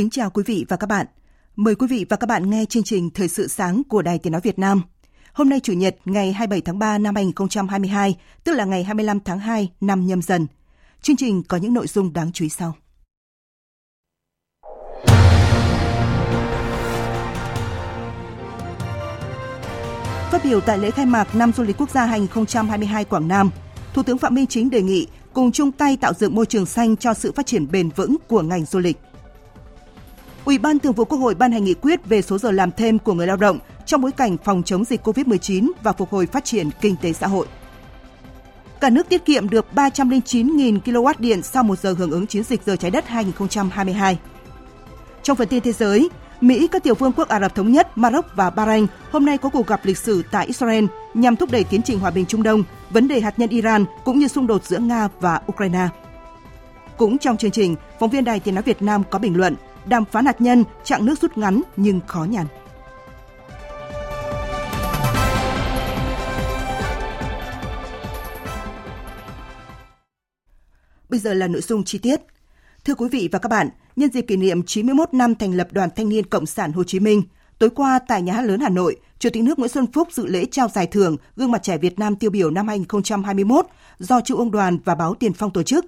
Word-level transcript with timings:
Kính 0.00 0.10
chào 0.10 0.30
quý 0.30 0.42
vị 0.46 0.66
và 0.68 0.76
các 0.76 0.86
bạn. 0.86 1.06
Mời 1.56 1.74
quý 1.74 1.86
vị 1.90 2.06
và 2.08 2.16
các 2.16 2.26
bạn 2.26 2.50
nghe 2.50 2.64
chương 2.64 2.82
trình 2.82 3.10
Thời 3.10 3.28
sự 3.28 3.48
sáng 3.48 3.82
của 3.88 4.02
Đài 4.02 4.18
Tiếng 4.18 4.32
Nói 4.32 4.40
Việt 4.44 4.58
Nam. 4.58 4.82
Hôm 5.32 5.48
nay 5.48 5.60
Chủ 5.60 5.72
nhật 5.72 5.96
ngày 6.04 6.32
27 6.32 6.60
tháng 6.60 6.78
3 6.78 6.98
năm 6.98 7.14
2022, 7.14 8.16
tức 8.44 8.52
là 8.52 8.64
ngày 8.64 8.84
25 8.84 9.20
tháng 9.20 9.38
2 9.38 9.72
năm 9.80 10.06
nhâm 10.06 10.22
dần. 10.22 10.46
Chương 11.02 11.16
trình 11.16 11.42
có 11.42 11.56
những 11.56 11.74
nội 11.74 11.86
dung 11.86 12.12
đáng 12.12 12.32
chú 12.32 12.44
ý 12.44 12.48
sau. 12.48 12.76
Phát 20.30 20.40
biểu 20.44 20.60
tại 20.60 20.78
lễ 20.78 20.90
khai 20.90 21.06
mạc 21.06 21.34
năm 21.34 21.52
du 21.52 21.62
lịch 21.62 21.76
quốc 21.78 21.90
gia 21.90 22.06
2022 22.06 23.04
Quảng 23.04 23.28
Nam, 23.28 23.50
Thủ 23.94 24.02
tướng 24.02 24.18
Phạm 24.18 24.34
Minh 24.34 24.46
Chính 24.46 24.70
đề 24.70 24.82
nghị 24.82 25.06
cùng 25.32 25.52
chung 25.52 25.72
tay 25.72 25.96
tạo 25.96 26.12
dựng 26.12 26.34
môi 26.34 26.46
trường 26.46 26.66
xanh 26.66 26.96
cho 26.96 27.14
sự 27.14 27.32
phát 27.32 27.46
triển 27.46 27.70
bền 27.70 27.90
vững 27.90 28.16
của 28.28 28.42
ngành 28.42 28.64
du 28.64 28.78
lịch. 28.78 28.96
Ủy 30.50 30.58
ban 30.58 30.78
Thường 30.78 30.92
vụ 30.92 31.04
Quốc 31.04 31.18
hội 31.18 31.34
ban 31.34 31.52
hành 31.52 31.64
nghị 31.64 31.74
quyết 31.74 32.06
về 32.06 32.22
số 32.22 32.38
giờ 32.38 32.50
làm 32.50 32.70
thêm 32.72 32.98
của 32.98 33.14
người 33.14 33.26
lao 33.26 33.36
động 33.36 33.58
trong 33.86 34.00
bối 34.00 34.12
cảnh 34.12 34.36
phòng 34.44 34.62
chống 34.62 34.84
dịch 34.84 35.06
COVID-19 35.06 35.70
và 35.82 35.92
phục 35.92 36.10
hồi 36.10 36.26
phát 36.26 36.44
triển 36.44 36.70
kinh 36.80 36.96
tế 37.02 37.12
xã 37.12 37.26
hội. 37.26 37.46
Cả 38.80 38.90
nước 38.90 39.08
tiết 39.08 39.24
kiệm 39.24 39.48
được 39.48 39.66
309.000 39.74 40.80
kW 40.80 41.14
điện 41.18 41.42
sau 41.42 41.62
một 41.62 41.78
giờ 41.78 41.94
hưởng 41.98 42.10
ứng 42.10 42.26
chiến 42.26 42.42
dịch 42.42 42.60
giờ 42.66 42.76
trái 42.76 42.90
đất 42.90 43.08
2022. 43.08 44.18
Trong 45.22 45.36
phần 45.36 45.48
tin 45.48 45.62
thế 45.62 45.72
giới, 45.72 46.08
Mỹ, 46.40 46.68
các 46.72 46.82
tiểu 46.82 46.94
vương 46.94 47.12
quốc 47.12 47.28
Ả 47.28 47.40
Rập 47.40 47.54
Thống 47.54 47.72
Nhất, 47.72 47.98
Maroc 47.98 48.26
và 48.34 48.50
Bahrain 48.50 48.86
hôm 49.12 49.26
nay 49.26 49.38
có 49.38 49.48
cuộc 49.48 49.66
gặp 49.66 49.80
lịch 49.84 49.98
sử 49.98 50.22
tại 50.30 50.46
Israel 50.46 50.84
nhằm 51.14 51.36
thúc 51.36 51.50
đẩy 51.50 51.64
tiến 51.64 51.82
trình 51.82 51.98
hòa 51.98 52.10
bình 52.10 52.26
Trung 52.26 52.42
Đông, 52.42 52.64
vấn 52.90 53.08
đề 53.08 53.20
hạt 53.20 53.38
nhân 53.38 53.50
Iran 53.50 53.84
cũng 54.04 54.18
như 54.18 54.28
xung 54.28 54.46
đột 54.46 54.64
giữa 54.64 54.78
Nga 54.78 55.08
và 55.20 55.40
Ukraine. 55.52 55.88
Cũng 56.96 57.18
trong 57.18 57.36
chương 57.36 57.50
trình, 57.50 57.76
phóng 58.00 58.10
viên 58.10 58.24
Đài 58.24 58.40
Tiếng 58.40 58.54
Nói 58.54 58.62
Việt 58.62 58.82
Nam 58.82 59.02
có 59.10 59.18
bình 59.18 59.36
luận 59.36 59.56
đàm 59.86 60.04
phán 60.04 60.26
hạt 60.26 60.40
nhân 60.40 60.64
chặng 60.84 61.06
nước 61.06 61.18
rút 61.20 61.38
ngắn 61.38 61.62
nhưng 61.76 62.00
khó 62.06 62.24
nhằn. 62.24 62.46
Bây 71.08 71.20
giờ 71.20 71.34
là 71.34 71.48
nội 71.48 71.60
dung 71.60 71.84
chi 71.84 71.98
tiết. 71.98 72.20
Thưa 72.84 72.94
quý 72.94 73.08
vị 73.08 73.28
và 73.32 73.38
các 73.38 73.48
bạn, 73.48 73.68
nhân 73.96 74.10
dịp 74.12 74.22
kỷ 74.22 74.36
niệm 74.36 74.62
91 74.62 75.14
năm 75.14 75.34
thành 75.34 75.54
lập 75.54 75.68
Đoàn 75.70 75.88
Thanh 75.96 76.08
niên 76.08 76.26
Cộng 76.26 76.46
sản 76.46 76.72
Hồ 76.72 76.84
Chí 76.84 77.00
Minh, 77.00 77.22
tối 77.58 77.70
qua 77.70 77.98
tại 78.08 78.22
Nhà 78.22 78.32
hát 78.32 78.42
lớn 78.42 78.60
Hà 78.60 78.68
Nội, 78.68 78.96
Chủ 79.18 79.30
tịch 79.32 79.42
nước 79.42 79.58
Nguyễn 79.58 79.68
Xuân 79.68 79.92
Phúc 79.92 80.08
dự 80.12 80.26
lễ 80.26 80.44
trao 80.50 80.68
giải 80.68 80.86
thưởng 80.86 81.16
Gương 81.36 81.50
mặt 81.50 81.62
trẻ 81.62 81.78
Việt 81.78 81.98
Nam 81.98 82.16
tiêu 82.16 82.30
biểu 82.30 82.50
năm 82.50 82.68
2021 82.68 83.66
do 83.98 84.20
Trung 84.20 84.38
ương 84.38 84.50
Đoàn 84.50 84.78
và 84.84 84.94
báo 84.94 85.14
Tiền 85.14 85.32
Phong 85.32 85.52
tổ 85.52 85.62
chức. 85.62 85.86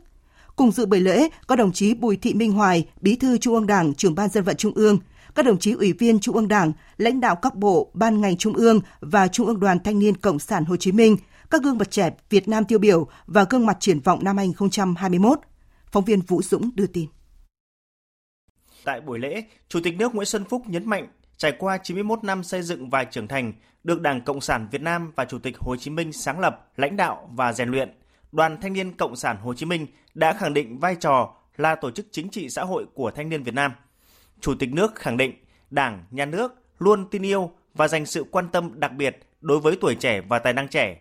Cùng 0.62 0.72
dự 0.72 0.86
buổi 0.86 1.00
lễ 1.00 1.28
có 1.46 1.56
đồng 1.56 1.72
chí 1.72 1.94
Bùi 1.94 2.16
Thị 2.16 2.34
Minh 2.34 2.52
Hoài, 2.52 2.86
Bí 3.00 3.16
thư 3.16 3.38
Trung 3.38 3.54
ương 3.54 3.66
Đảng, 3.66 3.94
trưởng 3.94 4.14
ban 4.14 4.28
dân 4.28 4.44
vận 4.44 4.56
Trung 4.56 4.72
ương, 4.74 4.98
các 5.34 5.46
đồng 5.46 5.58
chí 5.58 5.72
ủy 5.72 5.92
viên 5.92 6.20
Trung 6.20 6.34
ương 6.34 6.48
Đảng, 6.48 6.72
lãnh 6.96 7.20
đạo 7.20 7.36
các 7.36 7.54
bộ, 7.54 7.90
ban 7.94 8.20
ngành 8.20 8.36
Trung 8.36 8.54
ương 8.54 8.80
và 9.00 9.28
Trung 9.28 9.46
ương 9.46 9.60
Đoàn 9.60 9.78
Thanh 9.84 9.98
niên 9.98 10.16
Cộng 10.16 10.38
sản 10.38 10.64
Hồ 10.64 10.76
Chí 10.76 10.92
Minh, 10.92 11.16
các 11.50 11.62
gương 11.62 11.78
mặt 11.78 11.90
trẻ 11.90 12.10
Việt 12.30 12.48
Nam 12.48 12.64
tiêu 12.64 12.78
biểu 12.78 13.06
và 13.26 13.44
gương 13.50 13.66
mặt 13.66 13.76
triển 13.80 14.00
vọng 14.00 14.24
năm 14.24 14.36
2021. 14.36 15.38
Phóng 15.86 16.04
viên 16.04 16.20
Vũ 16.20 16.42
Dũng 16.42 16.70
đưa 16.74 16.86
tin. 16.86 17.06
Tại 18.84 19.00
buổi 19.00 19.18
lễ, 19.18 19.44
Chủ 19.68 19.80
tịch 19.84 19.96
nước 19.98 20.14
Nguyễn 20.14 20.26
Xuân 20.26 20.44
Phúc 20.44 20.62
nhấn 20.66 20.88
mạnh, 20.88 21.08
trải 21.36 21.52
qua 21.58 21.78
91 21.78 22.24
năm 22.24 22.44
xây 22.44 22.62
dựng 22.62 22.90
và 22.90 23.04
trưởng 23.04 23.28
thành, 23.28 23.52
được 23.84 24.00
Đảng 24.00 24.20
Cộng 24.20 24.40
sản 24.40 24.68
Việt 24.70 24.82
Nam 24.82 25.12
và 25.16 25.24
Chủ 25.24 25.38
tịch 25.38 25.58
Hồ 25.58 25.76
Chí 25.76 25.90
Minh 25.90 26.12
sáng 26.12 26.40
lập, 26.40 26.70
lãnh 26.76 26.96
đạo 26.96 27.30
và 27.32 27.52
rèn 27.52 27.68
luyện, 27.68 28.01
Đoàn 28.32 28.60
Thanh 28.60 28.72
niên 28.72 28.96
Cộng 28.96 29.16
sản 29.16 29.36
Hồ 29.36 29.54
Chí 29.54 29.66
Minh 29.66 29.86
đã 30.14 30.32
khẳng 30.32 30.54
định 30.54 30.78
vai 30.78 30.96
trò 30.96 31.34
là 31.56 31.74
tổ 31.74 31.90
chức 31.90 32.06
chính 32.10 32.28
trị 32.28 32.48
xã 32.48 32.64
hội 32.64 32.86
của 32.94 33.10
thanh 33.10 33.28
niên 33.28 33.42
Việt 33.42 33.54
Nam. 33.54 33.72
Chủ 34.40 34.54
tịch 34.54 34.72
nước 34.72 34.94
khẳng 34.94 35.16
định 35.16 35.34
Đảng, 35.70 36.04
Nhà 36.10 36.24
nước 36.24 36.54
luôn 36.78 37.08
tin 37.10 37.22
yêu 37.22 37.50
và 37.74 37.88
dành 37.88 38.06
sự 38.06 38.24
quan 38.30 38.48
tâm 38.48 38.80
đặc 38.80 38.92
biệt 38.92 39.18
đối 39.40 39.60
với 39.60 39.78
tuổi 39.80 39.94
trẻ 39.94 40.20
và 40.20 40.38
tài 40.38 40.52
năng 40.52 40.68
trẻ. 40.68 41.00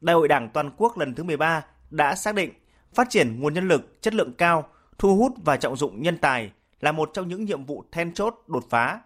Đại 0.00 0.14
hội 0.14 0.28
Đảng 0.28 0.50
toàn 0.54 0.70
quốc 0.76 0.98
lần 0.98 1.14
thứ 1.14 1.22
13 1.22 1.64
đã 1.90 2.14
xác 2.14 2.34
định 2.34 2.50
phát 2.94 3.10
triển 3.10 3.40
nguồn 3.40 3.54
nhân 3.54 3.68
lực 3.68 4.02
chất 4.02 4.14
lượng 4.14 4.32
cao, 4.38 4.68
thu 4.98 5.16
hút 5.16 5.32
và 5.44 5.56
trọng 5.56 5.76
dụng 5.76 6.02
nhân 6.02 6.18
tài 6.18 6.50
là 6.80 6.92
một 6.92 7.10
trong 7.14 7.28
những 7.28 7.44
nhiệm 7.44 7.64
vụ 7.64 7.84
then 7.92 8.14
chốt 8.14 8.34
đột 8.46 8.64
phá. 8.70 9.00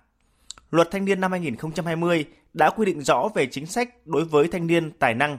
Luật 0.71 0.91
Thanh 0.91 1.05
niên 1.05 1.21
năm 1.21 1.31
2020 1.31 2.25
đã 2.53 2.71
quy 2.71 2.87
định 2.87 3.01
rõ 3.01 3.29
về 3.35 3.47
chính 3.47 3.67
sách 3.67 4.07
đối 4.07 4.25
với 4.25 4.49
thanh 4.49 4.67
niên 4.67 4.91
tài 4.91 5.15
năng, 5.15 5.39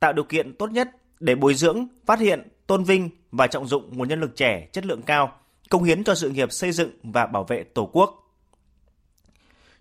tạo 0.00 0.12
điều 0.12 0.24
kiện 0.24 0.56
tốt 0.56 0.70
nhất 0.70 0.90
để 1.20 1.34
bồi 1.34 1.54
dưỡng, 1.54 1.86
phát 2.06 2.20
hiện, 2.20 2.48
tôn 2.66 2.84
vinh 2.84 3.10
và 3.32 3.46
trọng 3.46 3.66
dụng 3.66 3.98
nguồn 3.98 4.08
nhân 4.08 4.20
lực 4.20 4.36
trẻ 4.36 4.68
chất 4.72 4.86
lượng 4.86 5.02
cao, 5.02 5.32
công 5.70 5.84
hiến 5.84 6.04
cho 6.04 6.14
sự 6.14 6.30
nghiệp 6.30 6.52
xây 6.52 6.72
dựng 6.72 6.90
và 7.02 7.26
bảo 7.26 7.44
vệ 7.44 7.62
Tổ 7.62 7.90
quốc. 7.92 8.34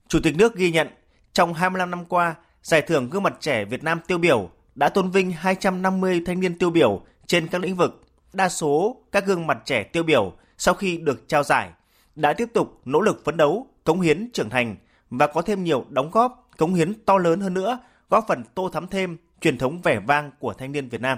Chủ 0.08 0.20
tịch 0.24 0.38
nước 0.38 0.56
ghi 0.56 0.72
nhận, 0.72 0.88
trong 1.34 1.54
25 1.54 1.92
năm 1.92 2.06
qua, 2.06 2.36
Giải 2.64 2.82
thưởng 2.82 3.10
Gương 3.10 3.24
mặt 3.24 3.34
trẻ 3.40 3.66
Việt 3.66 3.84
Nam 3.84 4.00
tiêu 4.08 4.18
biểu 4.18 4.50
đã 4.76 4.90
tôn 4.90 5.10
vinh 5.10 5.32
250 5.32 6.22
thanh 6.26 6.40
niên 6.40 6.58
tiêu 6.58 6.70
biểu 6.70 7.02
trên 7.28 7.48
các 7.48 7.62
lĩnh 7.62 7.76
vực. 7.76 8.04
Đa 8.34 8.50
số 8.50 8.98
các 9.12 9.26
gương 9.26 9.48
mặt 9.48 9.58
trẻ 9.66 9.84
tiêu 9.84 10.04
biểu 10.04 10.34
sau 10.58 10.74
khi 10.74 10.98
được 10.98 11.28
trao 11.28 11.44
giải 11.44 11.70
đã 12.16 12.34
tiếp 12.34 12.50
tục 12.54 12.82
nỗ 12.86 13.02
lực 13.02 13.22
phấn 13.26 13.38
đấu, 13.38 13.68
cống 13.84 14.02
hiến 14.02 14.30
trưởng 14.34 14.50
thành 14.50 14.76
và 15.10 15.28
có 15.28 15.42
thêm 15.42 15.64
nhiều 15.64 15.86
đóng 15.90 16.12
góp, 16.12 16.50
cống 16.58 16.74
hiến 16.74 16.94
to 17.06 17.18
lớn 17.18 17.40
hơn 17.40 17.54
nữa, 17.54 17.80
góp 18.10 18.26
phần 18.28 18.44
tô 18.56 18.70
thắm 18.70 18.88
thêm 18.88 19.18
truyền 19.44 19.58
thống 19.58 19.82
vẻ 19.84 20.00
vang 20.00 20.32
của 20.40 20.54
thanh 20.54 20.72
niên 20.72 20.90
Việt 20.90 21.02
Nam. 21.02 21.18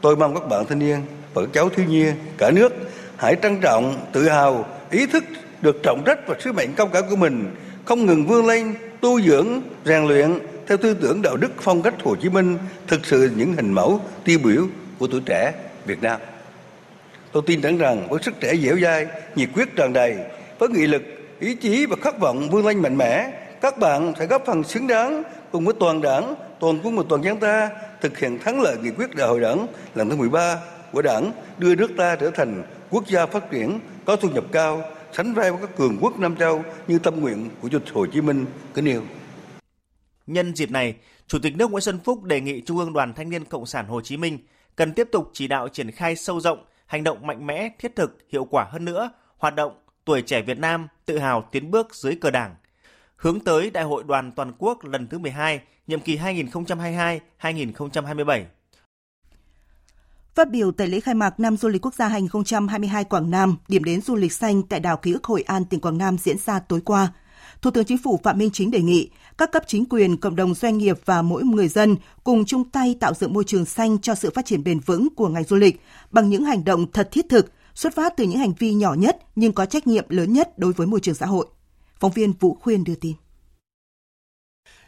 Tôi 0.00 0.16
mong 0.16 0.34
các 0.34 0.48
bạn 0.48 0.66
thanh 0.68 0.78
niên 0.78 1.00
và 1.34 1.42
các 1.42 1.50
cháu 1.52 1.68
thiếu 1.68 1.86
nhi 1.86 2.06
cả 2.38 2.50
nước 2.50 2.72
hãy 3.16 3.36
trân 3.42 3.60
trọng, 3.60 4.06
tự 4.12 4.28
hào, 4.28 4.66
ý 4.90 5.06
thức 5.06 5.24
được 5.60 5.76
trọng 5.82 6.02
trách 6.06 6.18
và 6.26 6.36
sứ 6.40 6.52
mệnh 6.52 6.72
cao 6.76 6.86
cả 6.86 7.00
của 7.10 7.16
mình, 7.16 7.54
không 7.84 8.06
ngừng 8.06 8.26
vươn 8.26 8.46
lên, 8.46 8.74
tu 9.00 9.20
dưỡng, 9.20 9.60
rèn 9.84 10.06
luyện 10.06 10.38
theo 10.66 10.76
tư 10.76 10.94
tưởng 10.94 11.22
đạo 11.22 11.36
đức 11.36 11.52
phong 11.60 11.82
cách 11.82 11.94
Hồ 12.02 12.16
Chí 12.16 12.28
Minh, 12.28 12.58
thực 12.86 13.06
sự 13.06 13.30
những 13.36 13.52
hình 13.52 13.72
mẫu 13.72 14.00
tiêu 14.24 14.38
biểu 14.44 14.66
của 14.98 15.06
tuổi 15.06 15.20
trẻ 15.26 15.52
Việt 15.86 16.02
Nam. 16.02 16.20
Tôi 17.32 17.42
tin 17.46 17.62
tưởng 17.62 17.78
rằng 17.78 18.06
với 18.10 18.22
sức 18.22 18.34
trẻ 18.40 18.56
dẻo 18.56 18.78
dai, 18.82 19.06
nhiệt 19.34 19.48
quyết 19.54 19.76
tràn 19.76 19.92
đầy, 19.92 20.16
với 20.58 20.68
nghị 20.68 20.86
lực, 20.86 21.02
ý 21.40 21.54
chí 21.54 21.86
và 21.86 21.96
khát 22.00 22.18
vọng 22.18 22.48
vươn 22.50 22.66
lên 22.66 22.82
mạnh 22.82 22.96
mẽ, 22.96 23.30
các 23.60 23.78
bạn 23.78 24.12
sẽ 24.18 24.26
góp 24.26 24.42
phần 24.46 24.64
xứng 24.64 24.86
đáng 24.86 25.22
cùng 25.52 25.64
với 25.64 25.74
toàn 25.80 26.00
đảng, 26.00 26.34
toàn 26.60 26.80
quân 26.82 26.96
và 26.96 27.02
toàn 27.08 27.24
dân 27.24 27.40
ta 27.40 27.70
thực 28.00 28.18
hiện 28.18 28.38
thắng 28.38 28.60
lợi 28.60 28.76
nghị 28.82 28.90
quyết 28.90 29.14
đại 29.14 29.28
hội 29.28 29.40
đảng 29.40 29.66
lần 29.94 30.10
thứ 30.10 30.16
13 30.16 30.56
của 30.92 31.02
đảng 31.02 31.32
đưa 31.58 31.74
nước 31.74 31.90
ta 31.96 32.16
trở 32.16 32.30
thành 32.30 32.62
quốc 32.90 33.08
gia 33.08 33.26
phát 33.26 33.50
triển 33.50 33.80
có 34.04 34.16
thu 34.16 34.28
nhập 34.28 34.44
cao, 34.52 34.82
sánh 35.12 35.34
vai 35.34 35.50
với 35.52 35.60
các 35.60 35.76
cường 35.76 35.98
quốc 36.00 36.18
Nam 36.18 36.36
Châu 36.36 36.64
như 36.86 36.98
tâm 36.98 37.20
nguyện 37.20 37.50
của 37.60 37.68
Chủ 37.68 37.78
tịch 37.78 37.94
Hồ 37.94 38.06
Chí 38.06 38.20
Minh 38.20 38.46
kính 38.74 38.84
yêu. 38.84 39.02
Nhân 40.26 40.54
dịp 40.54 40.70
này, 40.70 40.94
Chủ 41.26 41.38
tịch 41.42 41.56
nước 41.56 41.70
Nguyễn 41.70 41.80
Xuân 41.80 41.98
Phúc 42.04 42.22
đề 42.22 42.40
nghị 42.40 42.60
Trung 42.60 42.78
ương 42.78 42.92
Đoàn 42.92 43.14
Thanh 43.14 43.30
niên 43.30 43.44
Cộng 43.44 43.66
sản 43.66 43.86
Hồ 43.86 44.00
Chí 44.00 44.16
Minh 44.16 44.38
cần 44.76 44.92
tiếp 44.92 45.08
tục 45.12 45.30
chỉ 45.32 45.48
đạo 45.48 45.68
triển 45.68 45.90
khai 45.90 46.16
sâu 46.16 46.40
rộng, 46.40 46.64
hành 46.86 47.04
động 47.04 47.26
mạnh 47.26 47.46
mẽ, 47.46 47.70
thiết 47.78 47.96
thực, 47.96 48.18
hiệu 48.32 48.44
quả 48.44 48.66
hơn 48.70 48.84
nữa, 48.84 49.10
hoạt 49.38 49.54
động 49.54 49.72
tuổi 50.04 50.22
trẻ 50.22 50.42
Việt 50.42 50.58
Nam 50.58 50.88
tự 51.06 51.18
hào 51.18 51.48
tiến 51.52 51.70
bước 51.70 51.94
dưới 51.94 52.14
cờ 52.14 52.30
Đảng, 52.30 52.54
hướng 53.20 53.40
tới 53.40 53.70
Đại 53.70 53.84
hội 53.84 54.04
đoàn 54.06 54.32
toàn 54.32 54.52
quốc 54.58 54.84
lần 54.84 55.08
thứ 55.08 55.18
12, 55.18 55.60
nhiệm 55.86 56.00
kỳ 56.00 56.16
2022-2027. 56.16 58.44
Phát 60.34 60.50
biểu 60.50 60.72
tại 60.72 60.86
lễ 60.86 61.00
khai 61.00 61.14
mạc 61.14 61.40
năm 61.40 61.56
du 61.56 61.68
lịch 61.68 61.84
quốc 61.84 61.94
gia 61.94 62.08
2022 62.08 63.04
Quảng 63.04 63.30
Nam, 63.30 63.56
điểm 63.68 63.84
đến 63.84 64.00
du 64.00 64.16
lịch 64.16 64.32
xanh 64.32 64.62
tại 64.62 64.80
đảo 64.80 64.96
ký 64.96 65.12
ức 65.12 65.24
Hội 65.24 65.42
An, 65.42 65.64
tỉnh 65.64 65.80
Quảng 65.80 65.98
Nam 65.98 66.18
diễn 66.18 66.38
ra 66.38 66.58
tối 66.58 66.80
qua, 66.84 67.12
Thủ 67.62 67.70
tướng 67.70 67.84
Chính 67.84 67.98
phủ 67.98 68.20
Phạm 68.22 68.38
Minh 68.38 68.50
Chính 68.52 68.70
đề 68.70 68.80
nghị 68.80 69.10
các 69.38 69.52
cấp 69.52 69.62
chính 69.66 69.84
quyền, 69.84 70.16
cộng 70.16 70.36
đồng 70.36 70.54
doanh 70.54 70.78
nghiệp 70.78 70.98
và 71.04 71.22
mỗi 71.22 71.44
người 71.44 71.68
dân 71.68 71.96
cùng 72.24 72.44
chung 72.44 72.70
tay 72.70 72.96
tạo 73.00 73.14
dựng 73.14 73.32
môi 73.32 73.44
trường 73.44 73.64
xanh 73.64 73.98
cho 73.98 74.14
sự 74.14 74.30
phát 74.34 74.46
triển 74.46 74.64
bền 74.64 74.80
vững 74.80 75.08
của 75.14 75.28
ngành 75.28 75.44
du 75.44 75.56
lịch 75.56 75.80
bằng 76.10 76.28
những 76.28 76.44
hành 76.44 76.64
động 76.64 76.92
thật 76.92 77.08
thiết 77.12 77.26
thực, 77.28 77.52
xuất 77.74 77.94
phát 77.94 78.16
từ 78.16 78.24
những 78.24 78.38
hành 78.38 78.52
vi 78.58 78.72
nhỏ 78.72 78.94
nhất 78.94 79.18
nhưng 79.36 79.52
có 79.52 79.66
trách 79.66 79.86
nhiệm 79.86 80.04
lớn 80.08 80.32
nhất 80.32 80.58
đối 80.58 80.72
với 80.72 80.86
môi 80.86 81.00
trường 81.00 81.14
xã 81.14 81.26
hội. 81.26 81.46
Phóng 82.00 82.12
viên 82.12 82.32
Vũ 82.32 82.56
Khuyên 82.60 82.84
đưa 82.84 82.94
tin. 82.94 83.14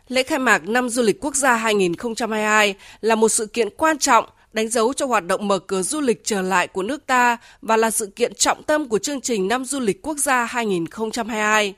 Lễ 0.09 0.23
khai 0.23 0.39
mạc 0.39 0.69
năm 0.69 0.89
du 0.89 1.03
lịch 1.03 1.21
quốc 1.21 1.37
gia 1.37 1.55
2022 1.55 2.75
là 3.01 3.15
một 3.15 3.29
sự 3.29 3.47
kiện 3.47 3.69
quan 3.77 3.99
trọng 3.99 4.25
đánh 4.53 4.69
dấu 4.69 4.93
cho 4.93 5.07
hoạt 5.07 5.27
động 5.27 5.49
mở 5.49 5.59
cửa 5.59 5.83
du 5.83 6.01
lịch 6.01 6.25
trở 6.25 6.43
lại 6.43 6.69
của 6.69 6.83
nước 6.83 7.07
ta 7.07 7.37
và 7.63 7.77
là 7.77 7.91
sự 7.91 8.07
kiện 8.07 8.35
trọng 8.35 8.63
tâm 8.63 8.89
của 8.89 8.99
chương 8.99 9.21
trình 9.21 9.49
năm 9.49 9.65
du 9.65 9.81
lịch 9.81 10.03
quốc 10.03 10.19
gia 10.19 10.45
2022. 10.45 11.75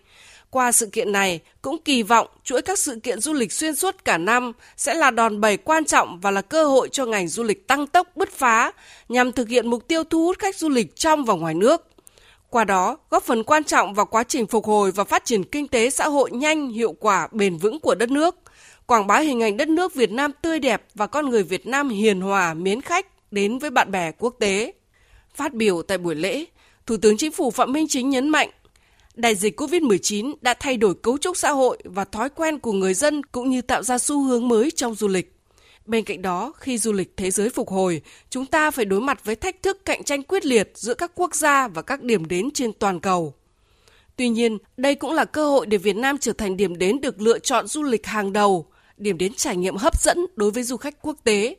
Qua 0.50 0.72
sự 0.72 0.86
kiện 0.86 1.12
này, 1.12 1.40
cũng 1.62 1.82
kỳ 1.84 2.02
vọng 2.02 2.26
chuỗi 2.44 2.62
các 2.62 2.78
sự 2.78 3.00
kiện 3.02 3.20
du 3.20 3.32
lịch 3.32 3.52
xuyên 3.52 3.76
suốt 3.76 4.04
cả 4.04 4.18
năm 4.18 4.52
sẽ 4.76 4.94
là 4.94 5.10
đòn 5.10 5.40
bẩy 5.40 5.56
quan 5.56 5.84
trọng 5.84 6.20
và 6.20 6.30
là 6.30 6.42
cơ 6.42 6.64
hội 6.64 6.88
cho 6.92 7.06
ngành 7.06 7.28
du 7.28 7.42
lịch 7.42 7.68
tăng 7.68 7.86
tốc 7.86 8.08
bứt 8.16 8.32
phá 8.32 8.72
nhằm 9.08 9.32
thực 9.32 9.48
hiện 9.48 9.70
mục 9.70 9.88
tiêu 9.88 10.04
thu 10.04 10.24
hút 10.24 10.38
khách 10.38 10.56
du 10.56 10.68
lịch 10.68 10.96
trong 10.96 11.24
và 11.24 11.34
ngoài 11.34 11.54
nước. 11.54 11.93
Qua 12.54 12.64
đó, 12.64 12.98
góp 13.10 13.22
phần 13.22 13.44
quan 13.44 13.64
trọng 13.64 13.94
vào 13.94 14.06
quá 14.06 14.24
trình 14.24 14.46
phục 14.46 14.66
hồi 14.66 14.92
và 14.92 15.04
phát 15.04 15.24
triển 15.24 15.44
kinh 15.44 15.68
tế 15.68 15.90
xã 15.90 16.08
hội 16.08 16.30
nhanh, 16.30 16.68
hiệu 16.68 16.92
quả, 16.92 17.28
bền 17.32 17.56
vững 17.56 17.80
của 17.80 17.94
đất 17.94 18.10
nước, 18.10 18.36
quảng 18.86 19.06
bá 19.06 19.18
hình 19.18 19.42
ảnh 19.42 19.56
đất 19.56 19.68
nước 19.68 19.94
Việt 19.94 20.10
Nam 20.10 20.30
tươi 20.42 20.58
đẹp 20.58 20.82
và 20.94 21.06
con 21.06 21.30
người 21.30 21.42
Việt 21.42 21.66
Nam 21.66 21.88
hiền 21.88 22.20
hòa, 22.20 22.54
mến 22.54 22.80
khách 22.80 23.06
đến 23.32 23.58
với 23.58 23.70
bạn 23.70 23.90
bè 23.90 24.12
quốc 24.12 24.36
tế. 24.40 24.72
Phát 25.34 25.54
biểu 25.54 25.82
tại 25.82 25.98
buổi 25.98 26.14
lễ, 26.14 26.44
Thủ 26.86 26.96
tướng 26.96 27.16
Chính 27.16 27.32
phủ 27.32 27.50
Phạm 27.50 27.72
Minh 27.72 27.86
Chính 27.88 28.10
nhấn 28.10 28.28
mạnh, 28.28 28.50
đại 29.14 29.34
dịch 29.34 29.60
COVID-19 29.60 30.34
đã 30.40 30.54
thay 30.60 30.76
đổi 30.76 30.94
cấu 30.94 31.18
trúc 31.18 31.36
xã 31.36 31.50
hội 31.50 31.78
và 31.84 32.04
thói 32.04 32.28
quen 32.30 32.58
của 32.58 32.72
người 32.72 32.94
dân 32.94 33.22
cũng 33.22 33.50
như 33.50 33.62
tạo 33.62 33.82
ra 33.82 33.98
xu 33.98 34.22
hướng 34.22 34.48
mới 34.48 34.70
trong 34.70 34.94
du 34.94 35.08
lịch. 35.08 35.33
Bên 35.86 36.04
cạnh 36.04 36.22
đó, 36.22 36.52
khi 36.56 36.78
du 36.78 36.92
lịch 36.92 37.16
thế 37.16 37.30
giới 37.30 37.50
phục 37.50 37.68
hồi, 37.68 38.02
chúng 38.30 38.46
ta 38.46 38.70
phải 38.70 38.84
đối 38.84 39.00
mặt 39.00 39.24
với 39.24 39.36
thách 39.36 39.62
thức 39.62 39.84
cạnh 39.84 40.04
tranh 40.04 40.22
quyết 40.22 40.46
liệt 40.46 40.70
giữa 40.74 40.94
các 40.94 41.12
quốc 41.14 41.34
gia 41.34 41.68
và 41.68 41.82
các 41.82 42.02
điểm 42.02 42.28
đến 42.28 42.50
trên 42.50 42.72
toàn 42.72 43.00
cầu. 43.00 43.34
Tuy 44.16 44.28
nhiên, 44.28 44.58
đây 44.76 44.94
cũng 44.94 45.12
là 45.12 45.24
cơ 45.24 45.50
hội 45.50 45.66
để 45.66 45.78
Việt 45.78 45.96
Nam 45.96 46.18
trở 46.18 46.32
thành 46.32 46.56
điểm 46.56 46.78
đến 46.78 47.00
được 47.00 47.20
lựa 47.20 47.38
chọn 47.38 47.66
du 47.66 47.82
lịch 47.82 48.06
hàng 48.06 48.32
đầu, 48.32 48.66
điểm 48.96 49.18
đến 49.18 49.32
trải 49.34 49.56
nghiệm 49.56 49.76
hấp 49.76 50.00
dẫn 50.00 50.26
đối 50.36 50.50
với 50.50 50.62
du 50.62 50.76
khách 50.76 51.02
quốc 51.02 51.16
tế. 51.24 51.56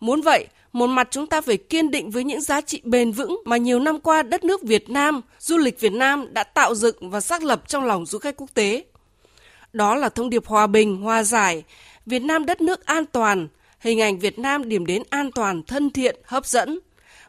Muốn 0.00 0.20
vậy, 0.20 0.46
một 0.72 0.86
mặt 0.86 1.08
chúng 1.10 1.26
ta 1.26 1.40
phải 1.40 1.56
kiên 1.56 1.90
định 1.90 2.10
với 2.10 2.24
những 2.24 2.40
giá 2.40 2.60
trị 2.60 2.80
bền 2.84 3.12
vững 3.12 3.42
mà 3.44 3.56
nhiều 3.56 3.80
năm 3.80 4.00
qua 4.00 4.22
đất 4.22 4.44
nước 4.44 4.62
Việt 4.62 4.90
Nam, 4.90 5.20
du 5.38 5.56
lịch 5.56 5.80
Việt 5.80 5.92
Nam 5.92 6.34
đã 6.34 6.44
tạo 6.44 6.74
dựng 6.74 7.10
và 7.10 7.20
xác 7.20 7.42
lập 7.42 7.68
trong 7.68 7.84
lòng 7.84 8.06
du 8.06 8.18
khách 8.18 8.36
quốc 8.36 8.50
tế. 8.54 8.84
Đó 9.72 9.94
là 9.94 10.08
thông 10.08 10.30
điệp 10.30 10.46
hòa 10.46 10.66
bình, 10.66 10.96
hòa 10.96 11.22
giải, 11.22 11.62
Việt 12.06 12.22
Nam 12.22 12.46
đất 12.46 12.60
nước 12.60 12.86
an 12.86 13.04
toàn, 13.12 13.48
hình 13.80 14.00
ảnh 14.00 14.18
Việt 14.18 14.38
Nam 14.38 14.68
điểm 14.68 14.86
đến 14.86 15.02
an 15.10 15.30
toàn, 15.34 15.62
thân 15.62 15.90
thiện, 15.90 16.16
hấp 16.24 16.46
dẫn, 16.46 16.78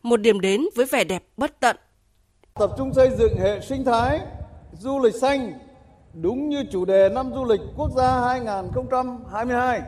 một 0.03 0.21
điểm 0.21 0.39
đến 0.39 0.65
với 0.75 0.85
vẻ 0.85 1.03
đẹp 1.03 1.23
bất 1.37 1.59
tận. 1.59 1.75
Tập 2.53 2.71
trung 2.77 2.93
xây 2.93 3.09
dựng 3.17 3.37
hệ 3.37 3.59
sinh 3.61 3.85
thái 3.85 4.19
du 4.79 4.99
lịch 4.99 5.15
xanh 5.15 5.53
đúng 6.13 6.49
như 6.49 6.63
chủ 6.71 6.85
đề 6.85 7.09
năm 7.09 7.31
du 7.35 7.45
lịch 7.45 7.59
quốc 7.77 7.89
gia 7.97 8.21
2022. 8.21 9.81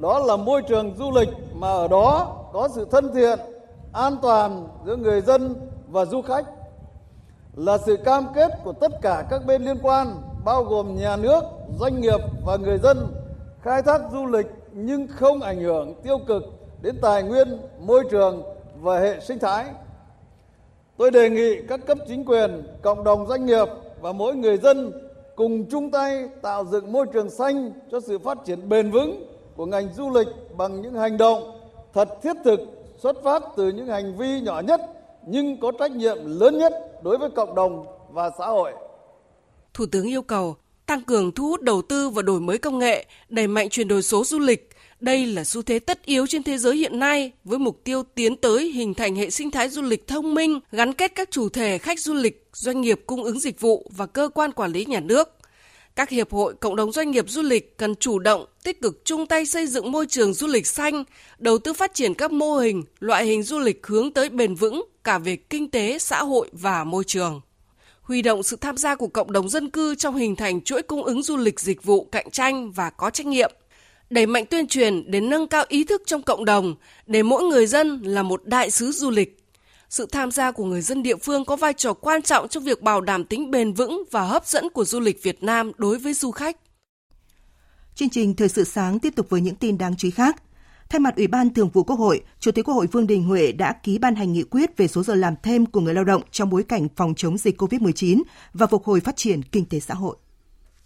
Đó 0.00 0.18
là 0.18 0.36
môi 0.36 0.62
trường 0.68 0.94
du 0.98 1.10
lịch 1.10 1.28
mà 1.54 1.68
ở 1.68 1.88
đó 1.88 2.36
có 2.52 2.68
sự 2.74 2.86
thân 2.90 3.10
thiện, 3.14 3.38
an 3.92 4.16
toàn 4.22 4.68
giữa 4.86 4.96
người 4.96 5.20
dân 5.20 5.54
và 5.88 6.04
du 6.04 6.22
khách. 6.22 6.44
Là 7.56 7.78
sự 7.86 7.96
cam 8.04 8.26
kết 8.34 8.50
của 8.64 8.72
tất 8.72 8.92
cả 9.02 9.24
các 9.30 9.46
bên 9.46 9.64
liên 9.64 9.78
quan, 9.82 10.14
bao 10.44 10.64
gồm 10.64 10.96
nhà 10.96 11.16
nước, 11.16 11.40
doanh 11.80 12.00
nghiệp 12.00 12.20
và 12.46 12.56
người 12.56 12.78
dân 12.78 13.23
khai 13.64 13.82
thác 13.82 14.00
du 14.12 14.26
lịch 14.26 14.46
nhưng 14.72 15.06
không 15.08 15.42
ảnh 15.42 15.60
hưởng 15.60 15.94
tiêu 16.02 16.18
cực 16.26 16.42
đến 16.82 16.98
tài 17.02 17.22
nguyên, 17.22 17.58
môi 17.78 18.04
trường 18.10 18.42
và 18.80 19.00
hệ 19.00 19.20
sinh 19.20 19.38
thái. 19.38 19.66
Tôi 20.96 21.10
đề 21.10 21.30
nghị 21.30 21.62
các 21.68 21.86
cấp 21.86 21.98
chính 22.08 22.24
quyền, 22.24 22.62
cộng 22.82 23.04
đồng 23.04 23.26
doanh 23.26 23.46
nghiệp 23.46 23.68
và 24.00 24.12
mỗi 24.12 24.34
người 24.34 24.56
dân 24.56 24.92
cùng 25.36 25.70
chung 25.70 25.90
tay 25.90 26.28
tạo 26.42 26.64
dựng 26.64 26.92
môi 26.92 27.06
trường 27.12 27.30
xanh 27.30 27.72
cho 27.90 28.00
sự 28.00 28.18
phát 28.18 28.38
triển 28.44 28.68
bền 28.68 28.90
vững 28.90 29.26
của 29.56 29.66
ngành 29.66 29.88
du 29.94 30.10
lịch 30.10 30.28
bằng 30.56 30.80
những 30.80 30.94
hành 30.94 31.16
động 31.16 31.60
thật 31.94 32.08
thiết 32.22 32.36
thực 32.44 32.60
xuất 32.98 33.16
phát 33.24 33.42
từ 33.56 33.68
những 33.68 33.86
hành 33.86 34.16
vi 34.16 34.40
nhỏ 34.40 34.60
nhất 34.60 34.80
nhưng 35.26 35.60
có 35.60 35.72
trách 35.78 35.90
nhiệm 35.90 36.16
lớn 36.40 36.58
nhất 36.58 36.72
đối 37.02 37.18
với 37.18 37.30
cộng 37.30 37.54
đồng 37.54 37.86
và 38.10 38.30
xã 38.38 38.46
hội. 38.46 38.72
Thủ 39.74 39.84
tướng 39.92 40.06
yêu 40.06 40.22
cầu 40.22 40.56
tăng 40.86 41.02
cường 41.02 41.32
thu 41.32 41.48
hút 41.48 41.62
đầu 41.62 41.82
tư 41.82 42.08
và 42.08 42.22
đổi 42.22 42.40
mới 42.40 42.58
công 42.58 42.78
nghệ, 42.78 43.06
đẩy 43.28 43.46
mạnh 43.46 43.68
chuyển 43.68 43.88
đổi 43.88 44.02
số 44.02 44.24
du 44.24 44.38
lịch. 44.38 44.70
Đây 45.00 45.26
là 45.26 45.44
xu 45.44 45.62
thế 45.62 45.78
tất 45.78 46.04
yếu 46.04 46.26
trên 46.26 46.42
thế 46.42 46.58
giới 46.58 46.76
hiện 46.76 46.98
nay 46.98 47.32
với 47.44 47.58
mục 47.58 47.84
tiêu 47.84 48.02
tiến 48.14 48.36
tới 48.36 48.70
hình 48.70 48.94
thành 48.94 49.16
hệ 49.16 49.30
sinh 49.30 49.50
thái 49.50 49.68
du 49.68 49.82
lịch 49.82 50.06
thông 50.06 50.34
minh, 50.34 50.60
gắn 50.72 50.92
kết 50.92 51.14
các 51.14 51.30
chủ 51.30 51.48
thể 51.48 51.78
khách 51.78 52.00
du 52.00 52.14
lịch, 52.14 52.46
doanh 52.52 52.80
nghiệp 52.80 53.00
cung 53.06 53.24
ứng 53.24 53.40
dịch 53.40 53.60
vụ 53.60 53.90
và 53.96 54.06
cơ 54.06 54.28
quan 54.34 54.52
quản 54.52 54.72
lý 54.72 54.84
nhà 54.84 55.00
nước. 55.00 55.28
Các 55.96 56.10
hiệp 56.10 56.32
hội, 56.32 56.54
cộng 56.60 56.76
đồng 56.76 56.92
doanh 56.92 57.10
nghiệp 57.10 57.24
du 57.28 57.42
lịch 57.42 57.78
cần 57.78 57.94
chủ 57.94 58.18
động, 58.18 58.46
tích 58.62 58.82
cực 58.82 59.04
chung 59.04 59.26
tay 59.26 59.46
xây 59.46 59.66
dựng 59.66 59.92
môi 59.92 60.06
trường 60.06 60.34
du 60.34 60.46
lịch 60.46 60.66
xanh, 60.66 61.04
đầu 61.38 61.58
tư 61.58 61.72
phát 61.72 61.94
triển 61.94 62.14
các 62.14 62.32
mô 62.32 62.56
hình, 62.56 62.84
loại 63.00 63.26
hình 63.26 63.42
du 63.42 63.58
lịch 63.58 63.86
hướng 63.86 64.12
tới 64.12 64.28
bền 64.28 64.54
vững 64.54 64.84
cả 65.04 65.18
về 65.18 65.36
kinh 65.36 65.70
tế, 65.70 65.98
xã 65.98 66.22
hội 66.22 66.48
và 66.52 66.84
môi 66.84 67.04
trường 67.04 67.40
huy 68.04 68.22
động 68.22 68.42
sự 68.42 68.56
tham 68.56 68.76
gia 68.76 68.94
của 68.94 69.08
cộng 69.08 69.32
đồng 69.32 69.48
dân 69.48 69.70
cư 69.70 69.94
trong 69.94 70.16
hình 70.16 70.36
thành 70.36 70.60
chuỗi 70.60 70.82
cung 70.82 71.04
ứng 71.04 71.22
du 71.22 71.36
lịch 71.36 71.60
dịch 71.60 71.82
vụ 71.82 72.08
cạnh 72.12 72.30
tranh 72.30 72.72
và 72.72 72.90
có 72.90 73.10
trách 73.10 73.26
nhiệm 73.26 73.52
đẩy 74.10 74.26
mạnh 74.26 74.46
tuyên 74.46 74.66
truyền 74.66 75.10
để 75.10 75.20
nâng 75.20 75.48
cao 75.48 75.64
ý 75.68 75.84
thức 75.84 76.02
trong 76.06 76.22
cộng 76.22 76.44
đồng, 76.44 76.74
để 77.06 77.22
mỗi 77.22 77.42
người 77.42 77.66
dân 77.66 78.00
là 78.02 78.22
một 78.22 78.44
đại 78.44 78.70
sứ 78.70 78.92
du 78.92 79.10
lịch 79.10 79.38
sự 79.88 80.06
tham 80.12 80.30
gia 80.30 80.50
của 80.50 80.64
người 80.64 80.80
dân 80.80 81.02
địa 81.02 81.16
phương 81.16 81.44
có 81.44 81.56
vai 81.56 81.72
trò 81.72 81.92
quan 81.92 82.22
trọng 82.22 82.48
trong 82.48 82.62
việc 82.62 82.82
bảo 82.82 83.00
đảm 83.00 83.24
tính 83.24 83.50
bền 83.50 83.72
vững 83.72 84.02
và 84.10 84.22
hấp 84.22 84.46
dẫn 84.46 84.70
của 84.70 84.84
du 84.84 85.00
lịch 85.00 85.22
Việt 85.22 85.42
Nam 85.42 85.72
đối 85.76 85.98
với 85.98 86.14
du 86.14 86.30
khách. 86.30 86.56
Chương 87.94 88.10
trình 88.10 88.34
Thời 88.34 88.48
sự 88.48 88.64
sáng 88.64 88.98
tiếp 88.98 89.16
tục 89.16 89.26
với 89.30 89.40
những 89.40 89.54
tin 89.54 89.78
đáng 89.78 89.96
chú 89.96 90.06
ý 90.06 90.10
khác. 90.10 90.36
Thay 90.88 91.00
mặt 91.00 91.16
Ủy 91.16 91.26
ban 91.26 91.54
Thường 91.54 91.70
vụ 91.70 91.82
Quốc 91.82 91.98
hội, 91.98 92.20
Chủ 92.40 92.52
tịch 92.52 92.64
Quốc 92.68 92.74
hội 92.74 92.86
Vương 92.86 93.06
Đình 93.06 93.24
Huệ 93.24 93.52
đã 93.52 93.72
ký 93.72 93.98
ban 93.98 94.14
hành 94.14 94.32
nghị 94.32 94.42
quyết 94.42 94.76
về 94.76 94.88
số 94.88 95.02
giờ 95.02 95.14
làm 95.14 95.34
thêm 95.42 95.66
của 95.66 95.80
người 95.80 95.94
lao 95.94 96.04
động 96.04 96.22
trong 96.30 96.50
bối 96.50 96.62
cảnh 96.62 96.88
phòng 96.96 97.14
chống 97.14 97.38
dịch 97.38 97.60
COVID-19 97.60 98.22
và 98.52 98.66
phục 98.66 98.84
hồi 98.84 99.00
phát 99.00 99.16
triển 99.16 99.42
kinh 99.42 99.64
tế 99.64 99.80
xã 99.80 99.94
hội. 99.94 100.16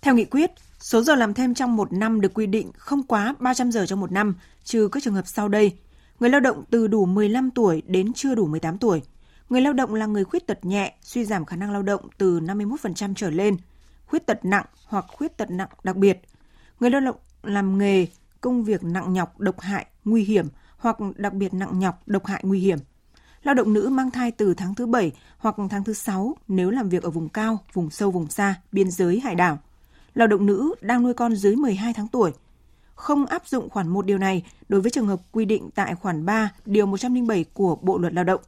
Theo 0.00 0.14
nghị 0.14 0.24
quyết, 0.24 0.50
số 0.78 1.02
giờ 1.02 1.14
làm 1.14 1.34
thêm 1.34 1.54
trong 1.54 1.76
một 1.76 1.92
năm 1.92 2.20
được 2.20 2.34
quy 2.34 2.46
định 2.46 2.70
không 2.76 3.02
quá 3.02 3.34
300 3.38 3.72
giờ 3.72 3.86
trong 3.86 4.00
một 4.00 4.12
năm, 4.12 4.34
trừ 4.64 4.88
các 4.92 5.02
trường 5.02 5.14
hợp 5.14 5.26
sau 5.26 5.48
đây. 5.48 5.72
Người 6.20 6.30
lao 6.30 6.40
động 6.40 6.64
từ 6.70 6.86
đủ 6.86 7.06
15 7.06 7.50
tuổi 7.50 7.82
đến 7.86 8.12
chưa 8.12 8.34
đủ 8.34 8.46
18 8.46 8.78
tuổi. 8.78 9.02
Người 9.48 9.60
lao 9.60 9.72
động 9.72 9.94
là 9.94 10.06
người 10.06 10.24
khuyết 10.24 10.46
tật 10.46 10.64
nhẹ, 10.64 10.94
suy 11.02 11.24
giảm 11.24 11.44
khả 11.44 11.56
năng 11.56 11.72
lao 11.72 11.82
động 11.82 12.00
từ 12.18 12.40
51% 12.40 13.14
trở 13.16 13.30
lên, 13.30 13.56
khuyết 14.06 14.26
tật 14.26 14.44
nặng 14.44 14.66
hoặc 14.84 15.04
khuyết 15.08 15.36
tật 15.36 15.50
nặng 15.50 15.68
đặc 15.84 15.96
biệt. 15.96 16.20
Người 16.80 16.90
lao 16.90 17.00
động 17.00 17.16
làm 17.42 17.78
nghề 17.78 18.06
công 18.40 18.64
việc 18.64 18.84
nặng 18.84 19.12
nhọc, 19.12 19.40
độc 19.40 19.60
hại, 19.60 19.86
nguy 20.04 20.24
hiểm 20.24 20.46
hoặc 20.76 20.96
đặc 21.16 21.34
biệt 21.34 21.54
nặng 21.54 21.78
nhọc, 21.78 22.02
độc 22.06 22.26
hại, 22.26 22.40
nguy 22.44 22.60
hiểm. 22.60 22.78
Lao 23.42 23.54
động 23.54 23.72
nữ 23.72 23.88
mang 23.88 24.10
thai 24.10 24.30
từ 24.30 24.54
tháng 24.54 24.74
thứ 24.74 24.86
7 24.86 25.12
hoặc 25.38 25.56
tháng 25.70 25.84
thứ 25.84 25.92
6 25.92 26.36
nếu 26.48 26.70
làm 26.70 26.88
việc 26.88 27.02
ở 27.02 27.10
vùng 27.10 27.28
cao, 27.28 27.58
vùng 27.72 27.90
sâu, 27.90 28.10
vùng 28.10 28.30
xa, 28.30 28.54
biên 28.72 28.90
giới, 28.90 29.20
hải 29.20 29.34
đảo. 29.34 29.58
Lao 30.14 30.26
động 30.26 30.46
nữ 30.46 30.74
đang 30.80 31.02
nuôi 31.02 31.14
con 31.14 31.36
dưới 31.36 31.56
12 31.56 31.92
tháng 31.92 32.08
tuổi. 32.08 32.32
Không 32.94 33.26
áp 33.26 33.46
dụng 33.46 33.70
khoản 33.70 33.88
1 33.88 34.06
điều 34.06 34.18
này 34.18 34.44
đối 34.68 34.80
với 34.80 34.90
trường 34.90 35.06
hợp 35.06 35.20
quy 35.32 35.44
định 35.44 35.70
tại 35.74 35.94
khoản 35.94 36.26
3 36.26 36.50
điều 36.66 36.86
107 36.86 37.44
của 37.44 37.76
Bộ 37.76 37.98
luật 37.98 38.12
Lao 38.12 38.24
động. 38.24 38.40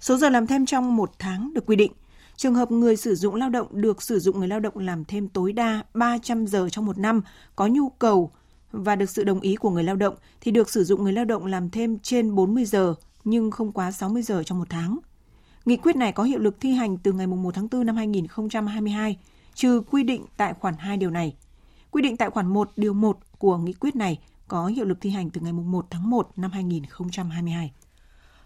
Số 0.00 0.16
giờ 0.16 0.28
làm 0.28 0.46
thêm 0.46 0.66
trong 0.66 0.96
một 0.96 1.10
tháng 1.18 1.54
được 1.54 1.66
quy 1.66 1.76
định. 1.76 1.92
Trường 2.36 2.54
hợp 2.54 2.70
người 2.70 2.96
sử 2.96 3.14
dụng 3.14 3.34
lao 3.34 3.50
động 3.50 3.66
được 3.70 4.02
sử 4.02 4.18
dụng 4.18 4.38
người 4.38 4.48
lao 4.48 4.60
động 4.60 4.78
làm 4.78 5.04
thêm 5.04 5.28
tối 5.28 5.52
đa 5.52 5.82
300 5.94 6.46
giờ 6.46 6.68
trong 6.68 6.86
một 6.86 6.98
năm 6.98 7.22
có 7.56 7.66
nhu 7.66 7.88
cầu 7.88 8.30
và 8.72 8.96
được 8.96 9.10
sự 9.10 9.24
đồng 9.24 9.40
ý 9.40 9.56
của 9.56 9.70
người 9.70 9.84
lao 9.84 9.96
động 9.96 10.14
thì 10.40 10.50
được 10.50 10.70
sử 10.70 10.84
dụng 10.84 11.04
người 11.04 11.12
lao 11.12 11.24
động 11.24 11.46
làm 11.46 11.70
thêm 11.70 11.98
trên 11.98 12.34
40 12.34 12.64
giờ 12.64 12.94
nhưng 13.24 13.50
không 13.50 13.72
quá 13.72 13.92
60 13.92 14.22
giờ 14.22 14.42
trong 14.42 14.58
một 14.58 14.68
tháng. 14.70 14.98
Nghị 15.64 15.76
quyết 15.76 15.96
này 15.96 16.12
có 16.12 16.22
hiệu 16.22 16.38
lực 16.38 16.60
thi 16.60 16.72
hành 16.72 16.98
từ 16.98 17.12
ngày 17.12 17.26
1 17.26 17.54
tháng 17.54 17.68
4 17.70 17.86
năm 17.86 17.96
2022, 17.96 19.18
trừ 19.54 19.82
quy 19.90 20.02
định 20.02 20.24
tại 20.36 20.54
khoản 20.54 20.74
2 20.78 20.96
điều 20.96 21.10
này. 21.10 21.36
Quy 21.90 22.02
định 22.02 22.16
tại 22.16 22.30
khoản 22.30 22.46
1 22.46 22.70
điều 22.76 22.92
1 22.92 23.18
của 23.38 23.56
nghị 23.56 23.72
quyết 23.72 23.96
này 23.96 24.18
có 24.48 24.66
hiệu 24.66 24.84
lực 24.84 24.98
thi 25.00 25.10
hành 25.10 25.30
từ 25.30 25.40
ngày 25.40 25.52
1 25.52 25.86
tháng 25.90 26.10
1 26.10 26.28
năm 26.36 26.50
2022. 26.50 27.72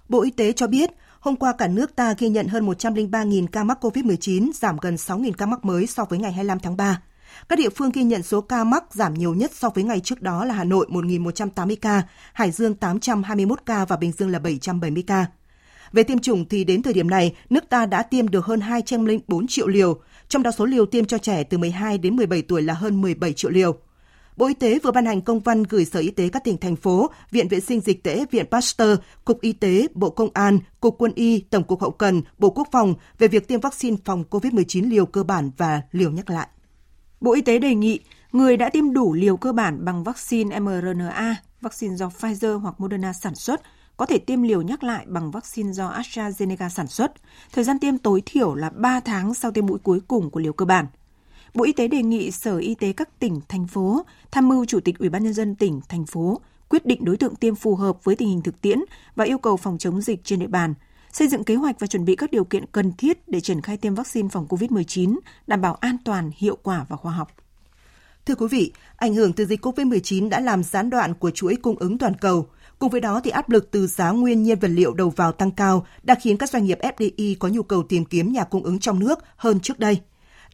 Bộ 0.09 0.23
Y 0.23 0.31
tế 0.31 0.53
cho 0.53 0.67
biết, 0.67 0.91
hôm 1.21 1.37
qua 1.37 1.53
cả 1.59 1.69
nước 1.69 1.97
ta 1.97 2.15
ghi 2.19 2.29
nhận 2.29 2.49
hơn 2.49 2.67
103.000 2.67 3.47
ca 3.47 3.65
mắc 3.65 3.85
COVID-19, 3.85 4.51
giảm 4.55 4.77
gần 4.77 4.95
6.000 4.95 5.33
ca 5.33 5.47
mắc 5.47 5.65
mới 5.65 5.87
so 5.87 6.05
với 6.05 6.19
ngày 6.19 6.33
25 6.33 6.59
tháng 6.59 6.77
3. 6.77 7.03
Các 7.49 7.59
địa 7.59 7.69
phương 7.69 7.91
ghi 7.91 8.03
nhận 8.03 8.23
số 8.23 8.41
ca 8.41 8.65
mắc 8.65 8.85
giảm 8.95 9.15
nhiều 9.15 9.35
nhất 9.35 9.51
so 9.55 9.69
với 9.69 9.85
ngày 9.85 10.01
trước 10.01 10.23
đó 10.23 10.45
là 10.45 10.55
Hà 10.55 10.65
Nội 10.65 10.87
1.180 10.91 11.77
ca, 11.81 12.03
Hải 12.33 12.51
Dương 12.51 12.75
821 12.75 13.59
ca 13.67 13.85
và 13.85 13.97
Bình 13.97 14.13
Dương 14.13 14.31
là 14.31 14.39
770 14.39 15.05
ca. 15.07 15.27
Về 15.93 16.03
tiêm 16.03 16.19
chủng 16.19 16.49
thì 16.49 16.65
đến 16.65 16.83
thời 16.83 16.93
điểm 16.93 17.11
này, 17.11 17.35
nước 17.51 17.65
ta 17.69 17.87
đã 17.87 18.03
tiêm 18.03 18.29
được 18.29 18.45
hơn 18.45 18.61
204 18.61 19.47
triệu 19.47 19.67
liều, 19.67 20.01
trong 20.29 20.43
đó 20.43 20.51
số 20.51 20.65
liều 20.65 20.87
tiêm 20.87 21.05
cho 21.05 21.19
trẻ 21.19 21.45
từ 21.45 21.59
12 21.59 21.99
đến 21.99 22.17
17 22.17 22.43
tuổi 22.43 22.63
là 22.63 22.75
hơn 22.75 23.01
17 23.01 23.33
triệu 23.33 23.51
liều. 23.51 23.77
Bộ 24.37 24.47
Y 24.47 24.55
tế 24.55 24.79
vừa 24.79 24.91
ban 24.91 25.07
hành 25.07 25.21
công 25.21 25.41
văn 25.41 25.63
gửi 25.63 25.85
Sở 25.85 26.01
Y 26.01 26.11
tế 26.11 26.29
các 26.29 26.45
tỉnh 26.45 26.57
thành 26.57 26.77
phố, 26.77 27.11
Viện 27.31 27.49
Vệ 27.49 27.61
sinh 27.61 27.81
Dịch 27.81 28.03
tễ, 28.03 28.25
Viện 28.31 28.47
Pasteur, 28.51 28.99
Cục 29.25 29.41
Y 29.41 29.53
tế, 29.53 29.87
Bộ 29.95 30.11
Công 30.11 30.29
an, 30.35 30.59
Cục 30.81 30.99
Quân 30.99 31.13
y, 31.15 31.41
Tổng 31.41 31.65
cục 31.65 31.81
Hậu 31.81 31.91
cần, 31.91 32.23
Bộ 32.39 32.51
Quốc 32.51 32.69
phòng 32.73 32.95
về 33.19 33.29
việc 33.29 33.49
tiêm 33.49 33.61
vaccine 33.61 33.97
phòng 34.05 34.25
COVID-19 34.31 34.91
liều 34.91 35.07
cơ 35.07 35.23
bản 35.23 35.51
và 35.57 35.83
liều 35.93 36.11
nhắc 36.11 36.31
lại. 36.31 36.49
Bộ 37.23 37.33
Y 37.33 37.43
tế 37.43 37.59
đề 37.59 37.75
nghị 37.75 38.01
người 38.33 38.57
đã 38.57 38.69
tiêm 38.69 38.93
đủ 38.93 39.13
liều 39.13 39.37
cơ 39.37 39.53
bản 39.53 39.85
bằng 39.85 40.05
vaccine 40.05 40.61
mRNA, 40.61 41.37
vaccine 41.61 41.97
do 41.97 42.09
Pfizer 42.09 42.59
hoặc 42.59 42.81
Moderna 42.81 43.13
sản 43.13 43.35
xuất, 43.35 43.61
có 43.97 44.07
thể 44.07 44.19
tiêm 44.19 44.43
liều 44.43 44.63
nhắc 44.63 44.85
lại 44.85 45.05
bằng 45.09 45.31
vaccine 45.31 45.73
do 45.73 45.91
AstraZeneca 45.91 46.69
sản 46.69 46.87
xuất. 46.87 47.13
Thời 47.53 47.65
gian 47.65 47.79
tiêm 47.79 47.99
tối 47.99 48.23
thiểu 48.27 48.55
là 48.55 48.71
3 48.71 49.01
tháng 49.01 49.35
sau 49.35 49.51
tiêm 49.51 49.67
mũi 49.67 49.79
cuối 49.79 50.01
cùng 50.09 50.31
của 50.31 50.41
liều 50.41 50.53
cơ 50.53 50.65
bản. 50.65 50.87
Bộ 51.55 51.65
Y 51.65 51.73
tế 51.73 51.89
đề 51.89 52.03
nghị 52.03 52.31
Sở 52.31 52.59
Y 52.59 52.75
tế 52.75 52.93
các 52.93 53.19
tỉnh, 53.19 53.41
thành 53.49 53.67
phố 53.67 54.03
tham 54.31 54.49
mưu 54.49 54.65
Chủ 54.65 54.81
tịch 54.81 54.99
Ủy 54.99 55.09
ban 55.09 55.25
nhân 55.25 55.35
dân 55.35 55.55
tỉnh, 55.55 55.81
thành 55.89 56.07
phố 56.07 56.41
quyết 56.69 56.87
định 56.87 57.05
đối 57.05 57.17
tượng 57.17 57.37
tiêm 57.37 57.55
phù 57.55 57.77
hợp 57.77 58.05
với 58.05 58.17
tình 58.17 58.29
hình 58.29 58.43
thực 58.43 58.61
tiễn 58.61 58.79
và 59.17 59.25
yêu 59.25 59.39
cầu 59.39 59.57
phòng 59.57 59.79
chống 59.79 60.01
dịch 60.01 60.21
trên 60.25 60.39
địa 60.39 60.47
bàn, 60.47 60.75
xây 61.13 61.29
dựng 61.29 61.45
kế 61.45 61.55
hoạch 61.55 61.81
và 61.81 61.87
chuẩn 61.87 62.05
bị 62.05 62.17
các 62.17 62.31
điều 62.31 62.45
kiện 62.45 62.67
cần 62.67 62.93
thiết 62.93 63.29
để 63.29 63.41
triển 63.41 63.61
khai 63.61 63.77
tiêm 63.77 63.95
vaccine 63.95 64.29
phòng 64.33 64.47
COVID-19, 64.49 65.19
đảm 65.47 65.61
bảo 65.61 65.75
an 65.75 65.97
toàn, 66.05 66.31
hiệu 66.37 66.59
quả 66.63 66.87
và 66.89 66.97
khoa 66.97 67.13
học. 67.13 67.29
Thưa 68.27 68.35
quý 68.35 68.47
vị, 68.51 68.73
ảnh 68.97 69.15
hưởng 69.15 69.33
từ 69.33 69.45
dịch 69.45 69.65
COVID-19 69.65 70.29
đã 70.29 70.41
làm 70.41 70.63
gián 70.63 70.91
đoạn 70.91 71.15
của 71.15 71.31
chuỗi 71.31 71.57
cung 71.57 71.79
ứng 71.79 71.99
toàn 71.99 72.15
cầu. 72.15 72.47
Cùng 72.79 72.91
với 72.91 73.01
đó 73.01 73.21
thì 73.25 73.31
áp 73.31 73.51
lực 73.51 73.71
từ 73.71 73.87
giá 73.87 74.11
nguyên 74.11 74.43
nhiên 74.43 74.59
vật 74.59 74.69
liệu 74.69 74.95
đầu 74.95 75.11
vào 75.11 75.33
tăng 75.33 75.51
cao 75.51 75.87
đã 76.03 76.15
khiến 76.15 76.37
các 76.37 76.51
doanh 76.51 76.65
nghiệp 76.65 76.79
FDI 76.81 77.37
có 77.39 77.49
nhu 77.49 77.63
cầu 77.63 77.83
tìm 77.83 78.05
kiếm 78.05 78.33
nhà 78.33 78.45
cung 78.45 78.63
ứng 78.63 78.79
trong 78.79 78.99
nước 78.99 79.19
hơn 79.37 79.61
trước 79.61 79.79
đây. 79.79 80.01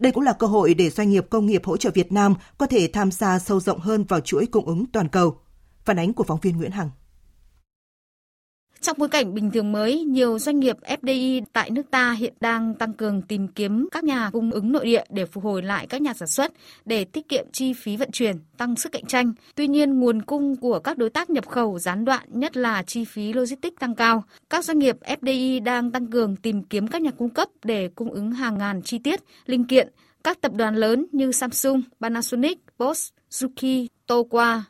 Đây 0.01 0.13
cũng 0.13 0.25
là 0.25 0.33
cơ 0.33 0.47
hội 0.47 0.75
để 0.75 0.91
doanh 0.91 1.11
nghiệp 1.11 1.27
công 1.31 1.47
nghiệp 1.47 1.65
hỗ 1.65 1.77
trợ 1.77 1.91
Việt 1.95 2.13
Nam 2.13 2.35
có 2.59 2.67
thể 2.67 2.91
tham 2.93 3.11
gia 3.11 3.39
sâu 3.39 3.61
rộng 3.61 3.81
hơn 3.81 4.05
vào 4.05 4.21
chuỗi 4.21 4.47
cung 4.47 4.67
ứng 4.67 4.87
toàn 4.87 5.09
cầu. 5.09 5.41
Phản 5.85 5.99
ánh 5.99 6.13
của 6.13 6.25
phóng 6.25 6.41
viên 6.43 6.57
Nguyễn 6.57 6.71
Hằng. 6.71 6.91
Trong 8.81 8.97
bối 8.99 9.09
cảnh 9.09 9.35
bình 9.35 9.51
thường 9.51 9.73
mới, 9.73 10.05
nhiều 10.05 10.39
doanh 10.39 10.61
nghiệp 10.61 10.77
FDI 10.83 11.43
tại 11.53 11.71
nước 11.71 11.91
ta 11.91 12.13
hiện 12.13 12.33
đang 12.41 12.75
tăng 12.75 12.93
cường 12.93 13.23
tìm 13.23 13.49
kiếm 13.49 13.89
các 13.93 14.05
nhà 14.05 14.31
cung 14.33 14.51
ứng 14.51 14.73
nội 14.73 14.85
địa 14.85 15.05
để 15.11 15.27
phục 15.27 15.45
hồi 15.45 15.63
lại 15.63 15.87
các 15.87 16.03
nhà 16.03 16.15
sản 16.15 16.29
xuất 16.29 16.53
để 16.85 17.05
tiết 17.05 17.29
kiệm 17.29 17.47
chi 17.53 17.73
phí 17.73 17.97
vận 17.97 18.11
chuyển, 18.11 18.37
tăng 18.57 18.77
sức 18.77 18.93
cạnh 18.93 19.07
tranh. 19.07 19.33
Tuy 19.55 19.67
nhiên, 19.69 20.01
nguồn 20.01 20.23
cung 20.23 20.57
của 20.57 20.79
các 20.79 20.99
đối 20.99 21.11
tác 21.11 21.31
nhập 21.31 21.49
khẩu 21.49 21.79
gián 21.79 22.05
đoạn, 22.05 22.29
nhất 22.29 22.57
là 22.57 22.83
chi 22.83 23.05
phí 23.05 23.33
logistics 23.33 23.81
tăng 23.81 23.95
cao. 23.95 24.25
Các 24.51 24.65
doanh 24.65 24.79
nghiệp 24.79 24.97
FDI 25.01 25.63
đang 25.63 25.91
tăng 25.91 26.07
cường 26.07 26.37
tìm 26.37 26.63
kiếm 26.63 26.87
các 26.87 27.03
nhà 27.03 27.11
cung 27.11 27.31
cấp 27.31 27.49
để 27.65 27.91
cung 27.95 28.11
ứng 28.11 28.33
hàng 28.33 28.59
ngàn 28.59 28.83
chi 28.83 28.99
tiết, 28.99 29.21
linh 29.47 29.65
kiện. 29.65 29.89
Các 30.25 30.41
tập 30.41 30.53
đoàn 30.55 30.77
lớn 30.77 31.07
như 31.13 31.33
Samsung, 31.33 31.83
Panasonic, 32.01 32.59
Bosch, 32.79 33.15
Suzuki, 33.31 33.87
Towa 34.07 34.61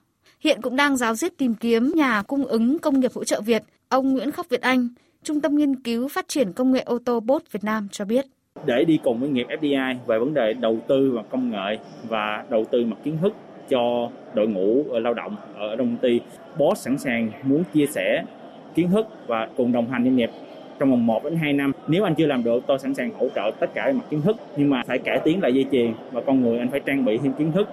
hiện 0.40 0.62
cũng 0.62 0.76
đang 0.76 0.96
giáo 0.96 1.14
diết 1.14 1.38
tìm 1.38 1.54
kiếm 1.54 1.92
nhà 1.94 2.22
cung 2.22 2.44
ứng 2.44 2.78
công 2.78 3.00
nghiệp 3.00 3.12
hỗ 3.14 3.24
trợ 3.24 3.40
Việt– 3.40 3.62
Ông 3.90 4.12
Nguyễn 4.12 4.32
Khắc 4.32 4.48
Việt 4.48 4.60
Anh, 4.60 4.88
Trung 5.22 5.40
tâm 5.40 5.56
Nghiên 5.56 5.76
cứu 5.76 6.08
Phát 6.08 6.28
triển 6.28 6.52
Công 6.52 6.72
nghệ 6.72 6.80
ô 6.80 6.98
tô 7.04 7.20
Bốt 7.20 7.42
Việt 7.52 7.64
Nam 7.64 7.88
cho 7.90 8.04
biết. 8.04 8.24
Để 8.66 8.84
đi 8.84 8.98
cùng 9.04 9.20
với 9.20 9.28
nghiệp 9.28 9.46
FDI 9.60 9.94
về 10.06 10.18
vấn 10.18 10.34
đề 10.34 10.52
đầu 10.52 10.78
tư 10.88 11.12
và 11.14 11.22
công 11.22 11.50
nghệ 11.50 11.78
và 12.08 12.44
đầu 12.50 12.64
tư 12.70 12.84
mặt 12.84 12.96
kiến 13.04 13.16
thức 13.22 13.34
cho 13.68 14.10
đội 14.34 14.46
ngũ 14.46 14.84
ờ, 14.90 14.98
lao 14.98 15.14
động 15.14 15.36
ở 15.56 15.76
công 15.78 15.96
ty, 15.96 16.20
bốt 16.58 16.78
sẵn 16.78 16.98
sàng 16.98 17.30
muốn 17.42 17.64
chia 17.74 17.86
sẻ 17.86 18.24
kiến 18.74 18.90
thức 18.90 19.06
và 19.26 19.48
cùng 19.56 19.72
đồng 19.72 19.90
hành 19.90 20.04
doanh 20.04 20.16
nghiệp 20.16 20.30
trong 20.78 20.90
vòng 20.90 21.06
1 21.06 21.24
đến 21.24 21.36
2 21.36 21.52
năm. 21.52 21.72
Nếu 21.88 22.04
anh 22.04 22.14
chưa 22.14 22.26
làm 22.26 22.44
được, 22.44 22.64
tôi 22.66 22.78
sẵn 22.78 22.94
sàng 22.94 23.10
hỗ 23.18 23.28
trợ 23.34 23.50
tất 23.60 23.74
cả 23.74 23.92
mặt 23.92 24.04
kiến 24.10 24.22
thức, 24.22 24.36
nhưng 24.56 24.70
mà 24.70 24.82
phải 24.86 24.98
cải 24.98 25.20
tiến 25.24 25.42
lại 25.42 25.54
dây 25.54 25.66
chuyền 25.72 25.92
và 26.12 26.20
con 26.26 26.40
người 26.40 26.58
anh 26.58 26.70
phải 26.70 26.80
trang 26.80 27.04
bị 27.04 27.18
thêm 27.18 27.32
kiến 27.32 27.52
thức. 27.52 27.68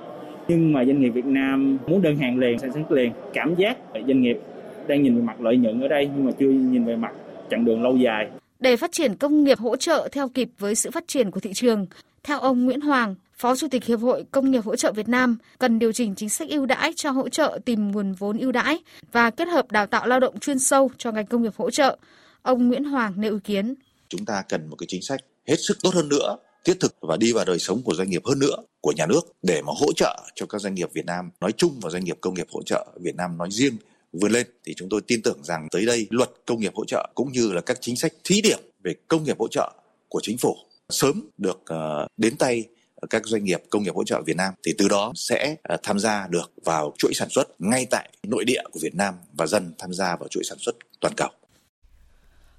Nhưng 0.48 0.74
mà 0.74 0.86
doanh 0.86 1.02
nghiệp 1.02 1.10
Việt 1.10 1.26
Nam 1.26 1.78
muốn 1.88 2.02
đơn 2.02 2.18
hàng 2.18 2.40
liền, 2.40 2.60
sản 2.60 2.72
xuất 2.74 2.92
liền, 2.92 3.12
cảm 3.34 3.56
giác 3.56 3.78
doanh 3.94 4.22
nghiệp 4.22 4.40
đang 4.88 5.04
nhìn 5.04 5.16
về 5.16 5.22
mặt 5.22 5.42
lợi 5.42 5.58
nhuận 5.58 5.82
ở 5.82 5.88
đây 5.88 6.10
nhưng 6.16 6.26
mà 6.26 6.32
chưa 6.40 6.50
nhìn 6.50 6.86
về 6.86 6.96
mặt 6.96 7.12
chặng 7.52 7.66
đường 7.66 7.84
lâu 7.84 7.98
dài. 7.98 8.28
Để 8.60 8.78
phát 8.78 8.92
triển 8.92 9.16
công 9.16 9.44
nghiệp 9.44 9.60
hỗ 9.60 9.76
trợ 9.76 10.08
theo 10.12 10.30
kịp 10.30 10.50
với 10.60 10.76
sự 10.76 10.92
phát 10.92 11.08
triển 11.08 11.32
của 11.32 11.40
thị 11.40 11.54
trường, 11.54 11.86
theo 12.24 12.40
ông 12.40 12.66
Nguyễn 12.66 12.82
Hoàng, 12.82 13.16
Phó 13.38 13.56
Chủ 13.56 13.68
tịch 13.72 13.86
Hiệp 13.86 14.00
hội 14.00 14.26
Công 14.32 14.52
nghiệp 14.52 14.66
hỗ 14.66 14.76
trợ 14.76 14.92
Việt 14.92 15.08
Nam 15.08 15.38
cần 15.60 15.80
điều 15.80 15.92
chỉnh 15.92 16.16
chính 16.16 16.30
sách 16.30 16.50
ưu 16.50 16.66
đãi 16.66 16.94
cho 16.96 17.12
hỗ 17.12 17.30
trợ 17.30 17.60
tìm 17.66 17.92
nguồn 17.92 18.14
vốn 18.14 18.38
ưu 18.38 18.52
đãi 18.52 18.80
và 19.12 19.30
kết 19.30 19.48
hợp 19.48 19.72
đào 19.72 19.88
tạo 19.88 20.08
lao 20.08 20.20
động 20.20 20.40
chuyên 20.40 20.60
sâu 20.60 20.92
cho 20.98 21.12
ngành 21.12 21.26
công 21.26 21.44
nghiệp 21.44 21.54
hỗ 21.58 21.72
trợ. 21.72 21.98
Ông 22.42 22.68
Nguyễn 22.68 22.84
Hoàng 22.84 23.14
nêu 23.18 23.34
ý 23.34 23.40
kiến. 23.44 23.76
Chúng 24.10 24.26
ta 24.26 24.44
cần 24.50 24.70
một 24.70 24.76
cái 24.76 24.88
chính 24.90 25.02
sách 25.02 25.20
hết 25.48 25.56
sức 25.56 25.78
tốt 25.84 25.94
hơn 25.94 26.10
nữa, 26.10 26.38
thiết 26.66 26.80
thực 26.80 26.96
và 27.02 27.18
đi 27.18 27.34
vào 27.34 27.46
đời 27.46 27.60
sống 27.60 27.82
của 27.84 27.94
doanh 27.94 28.10
nghiệp 28.10 28.22
hơn 28.26 28.40
nữa, 28.40 28.56
của 28.82 28.92
nhà 28.92 29.06
nước 29.06 29.22
để 29.42 29.62
mà 29.62 29.74
hỗ 29.80 29.94
trợ 29.96 30.24
cho 30.36 30.46
các 30.46 30.62
doanh 30.62 30.76
nghiệp 30.76 30.90
Việt 30.94 31.06
Nam 31.06 31.30
nói 31.42 31.52
chung 31.52 31.80
và 31.82 31.90
doanh 31.90 32.04
nghiệp 32.04 32.18
công 32.22 32.34
nghiệp 32.34 32.48
hỗ 32.52 32.64
trợ 32.64 32.86
Việt 33.02 33.16
Nam 33.16 33.38
nói 33.38 33.48
riêng 33.52 33.78
vươn 34.22 34.32
lên 34.32 34.48
thì 34.66 34.74
chúng 34.74 34.90
tôi 34.90 35.02
tin 35.08 35.22
tưởng 35.22 35.44
rằng 35.44 35.68
tới 35.72 35.86
đây 35.86 36.08
luật 36.10 36.30
công 36.46 36.60
nghiệp 36.60 36.72
hỗ 36.76 36.86
trợ 36.86 37.10
cũng 37.16 37.32
như 37.32 37.52
là 37.52 37.62
các 37.62 37.78
chính 37.82 37.96
sách 37.96 38.14
thí 38.24 38.42
điểm 38.42 38.60
về 38.84 38.94
công 39.08 39.24
nghiệp 39.24 39.40
hỗ 39.40 39.48
trợ 39.48 39.74
của 40.10 40.20
chính 40.24 40.38
phủ 40.38 40.56
sớm 40.90 41.30
được 41.38 41.62
ờ, 41.66 42.08
đến 42.18 42.38
tay 42.38 42.66
các 43.10 43.26
doanh 43.26 43.44
nghiệp 43.44 43.64
công 43.70 43.84
nghiệp 43.84 43.96
hỗ 43.96 44.04
trợ 44.04 44.22
Việt 44.22 44.36
Nam 44.36 44.54
thì 44.66 44.74
từ 44.78 44.88
đó 44.88 45.12
sẽ 45.16 45.56
ờ, 45.64 45.78
tham 45.84 46.00
gia 46.00 46.28
được 46.28 46.52
vào 46.66 46.94
chuỗi 46.98 47.14
sản 47.14 47.30
xuất 47.30 47.48
ngay 47.60 47.86
tại 47.90 48.10
nội 48.24 48.46
địa 48.46 48.62
của 48.72 48.80
Việt 48.84 48.96
Nam 48.96 49.16
và 49.34 49.48
dần 49.48 49.74
tham 49.78 49.94
gia 49.94 50.16
vào 50.16 50.28
chuỗi 50.28 50.44
sản 50.44 50.58
xuất 50.60 50.76
toàn 51.02 51.14
cầu. 51.18 51.30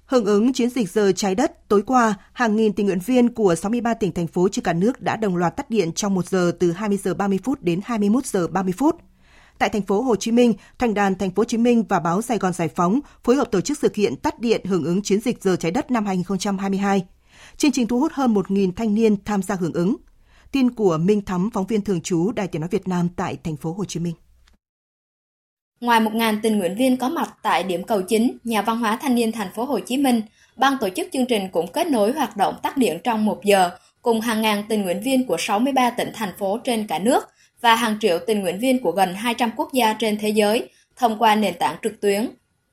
Hưởng 0.05 0.25
ứng 0.25 0.53
chiến 0.53 0.69
dịch 0.69 0.91
giờ 0.91 1.11
trái 1.11 1.35
đất, 1.35 1.67
tối 1.67 1.81
qua, 1.81 2.15
hàng 2.33 2.55
nghìn 2.55 2.73
tình 2.73 2.85
nguyện 2.85 2.99
viên 3.05 3.29
của 3.29 3.55
63 3.55 3.93
tỉnh 3.93 4.11
thành 4.11 4.27
phố 4.27 4.49
trên 4.51 4.65
cả 4.65 4.73
nước 4.73 5.01
đã 5.01 5.15
đồng 5.15 5.35
loạt 5.35 5.55
tắt 5.57 5.69
điện 5.69 5.91
trong 5.91 6.13
1 6.13 6.29
giờ 6.29 6.51
từ 6.59 6.71
20 6.71 6.97
giờ 6.97 7.13
30 7.13 7.39
phút 7.43 7.61
đến 7.61 7.79
21 7.83 8.25
giờ 8.25 8.47
30 8.47 8.73
phút. 8.77 8.95
Tại 9.59 9.69
thành 9.69 9.81
phố 9.81 10.01
Hồ 10.01 10.15
Chí 10.15 10.31
Minh, 10.31 10.53
Thành 10.79 10.93
đoàn 10.93 11.15
thành 11.15 11.31
phố 11.31 11.39
Hồ 11.41 11.45
Chí 11.45 11.57
Minh 11.57 11.83
và 11.89 11.99
báo 11.99 12.21
Sài 12.21 12.37
Gòn 12.37 12.53
Giải 12.53 12.67
phóng 12.67 12.99
phối 13.23 13.35
hợp 13.35 13.51
tổ 13.51 13.61
chức 13.61 13.77
sự 13.77 13.89
kiện 13.89 14.15
tắt 14.15 14.39
điện 14.39 14.61
hưởng 14.65 14.83
ứng 14.83 15.01
chiến 15.01 15.21
dịch 15.21 15.43
giờ 15.43 15.55
trái 15.55 15.71
đất 15.71 15.91
năm 15.91 16.05
2022. 16.05 17.05
Chương 17.57 17.71
trình 17.71 17.87
thu 17.87 17.99
hút 17.99 18.11
hơn 18.15 18.33
1.000 18.33 18.71
thanh 18.75 18.95
niên 18.95 19.23
tham 19.25 19.41
gia 19.41 19.55
hưởng 19.55 19.73
ứng. 19.73 19.95
Tin 20.51 20.71
của 20.71 20.97
Minh 20.97 21.21
Thắm, 21.21 21.49
phóng 21.53 21.65
viên 21.65 21.81
thường 21.81 22.01
trú 22.01 22.31
Đài 22.31 22.47
Tiếng 22.47 22.61
nói 22.61 22.69
Việt 22.71 22.87
Nam 22.87 23.09
tại 23.15 23.37
thành 23.43 23.57
phố 23.57 23.73
Hồ 23.73 23.85
Chí 23.85 23.99
Minh. 23.99 24.13
Ngoài 25.79 25.99
1.000 25.99 26.39
tình 26.43 26.57
nguyện 26.57 26.75
viên 26.77 26.97
có 26.97 27.09
mặt 27.09 27.33
tại 27.41 27.63
điểm 27.63 27.83
cầu 27.83 28.01
chính, 28.01 28.37
nhà 28.43 28.61
văn 28.61 28.79
hóa 28.79 28.97
thanh 29.01 29.15
niên 29.15 29.31
thành 29.31 29.49
phố 29.55 29.63
Hồ 29.63 29.79
Chí 29.79 29.97
Minh, 29.97 30.21
ban 30.55 30.77
tổ 30.81 30.89
chức 30.89 31.07
chương 31.13 31.25
trình 31.25 31.49
cũng 31.51 31.71
kết 31.71 31.87
nối 31.87 32.11
hoạt 32.11 32.37
động 32.37 32.55
tắt 32.63 32.77
điện 32.77 32.99
trong 33.03 33.25
một 33.25 33.43
giờ 33.43 33.69
cùng 34.01 34.21
hàng 34.21 34.41
ngàn 34.41 34.63
tình 34.69 34.81
nguyện 34.81 35.01
viên 35.03 35.27
của 35.27 35.37
63 35.39 35.89
tỉnh 35.89 36.11
thành 36.13 36.33
phố 36.39 36.57
trên 36.63 36.87
cả 36.87 36.99
nước 36.99 37.23
và 37.61 37.75
hàng 37.75 37.97
triệu 37.99 38.19
tình 38.27 38.39
nguyện 38.39 38.59
viên 38.59 38.81
của 38.81 38.91
gần 38.91 39.13
200 39.13 39.51
quốc 39.55 39.73
gia 39.73 39.93
trên 39.93 40.17
thế 40.17 40.29
giới 40.29 40.69
thông 40.95 41.17
qua 41.19 41.35
nền 41.35 41.53
tảng 41.59 41.75
trực 41.83 42.01
tuyến. 42.01 42.29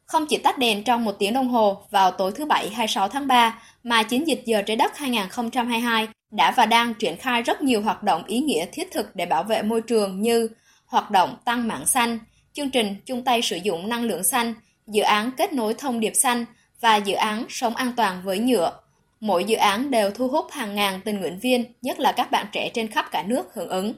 Không 0.07 0.27
chỉ 0.29 0.39
tắt 0.39 0.59
đèn 0.59 0.85
trong 0.85 1.05
một 1.05 1.17
tiếng 1.19 1.35
đồng 1.35 1.49
hồ 1.49 1.83
vào 1.91 2.11
tối 2.11 2.33
thứ 2.35 2.45
Bảy 2.45 2.69
26 2.69 3.09
tháng 3.09 3.27
3, 3.27 3.63
mà 3.83 4.03
chiến 4.03 4.27
dịch 4.27 4.43
giờ 4.45 4.63
trái 4.63 4.77
đất 4.77 4.99
2022 4.99 6.09
đã 6.31 6.51
và 6.51 6.67
đang 6.67 6.95
triển 6.95 7.17
khai 7.17 7.43
rất 7.43 7.63
nhiều 7.63 7.83
hoạt 7.83 8.03
động 8.03 8.25
ý 8.27 8.41
nghĩa 8.41 8.67
thiết 8.73 8.93
thực 8.93 9.17
để 9.17 9.27
bảo 9.27 9.43
vệ 9.43 9.63
môi 9.63 9.81
trường 9.81 10.23
như 10.23 10.49
hoạt 10.87 11.11
động 11.11 11.37
tăng 11.45 11.69
mạng 11.69 11.87
xanh, 11.87 12.19
chương 12.53 12.71
trình 12.71 12.95
chung 13.07 13.25
tay 13.25 13.43
sử 13.43 13.57
dụng 13.57 13.89
năng 13.89 14.03
lượng 14.03 14.25
xanh, 14.25 14.55
dự 14.87 15.03
án 15.03 15.31
kết 15.37 15.53
nối 15.53 15.75
thông 15.75 16.01
điệp 16.01 16.13
xanh 16.15 16.45
và 16.81 16.97
dự 16.97 17.15
án 17.15 17.47
sống 17.49 17.77
an 17.77 17.93
toàn 17.97 18.23
với 18.25 18.39
nhựa. 18.39 18.73
Mỗi 19.21 19.45
dự 19.45 19.57
án 19.57 19.91
đều 19.91 20.11
thu 20.11 20.29
hút 20.29 20.47
hàng 20.51 20.75
ngàn 20.75 21.01
tình 21.05 21.21
nguyện 21.21 21.39
viên, 21.39 21.65
nhất 21.83 22.01
là 22.01 22.13
các 22.13 22.31
bạn 22.31 22.47
trẻ 22.53 22.71
trên 22.75 22.89
khắp 22.89 23.07
cả 23.11 23.23
nước 23.23 23.55
hưởng 23.55 23.69
ứng. 23.69 23.95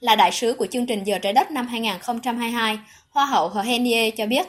Là 0.00 0.16
đại 0.16 0.32
sứ 0.32 0.54
của 0.58 0.66
chương 0.66 0.86
trình 0.86 1.04
Giờ 1.04 1.18
trái 1.18 1.32
đất 1.32 1.50
năm 1.50 1.66
2022, 1.66 2.78
Hoa 3.10 3.24
hậu 3.24 3.48
Hờ 3.48 3.62
Henie 3.62 4.10
cho 4.10 4.26
biết. 4.26 4.46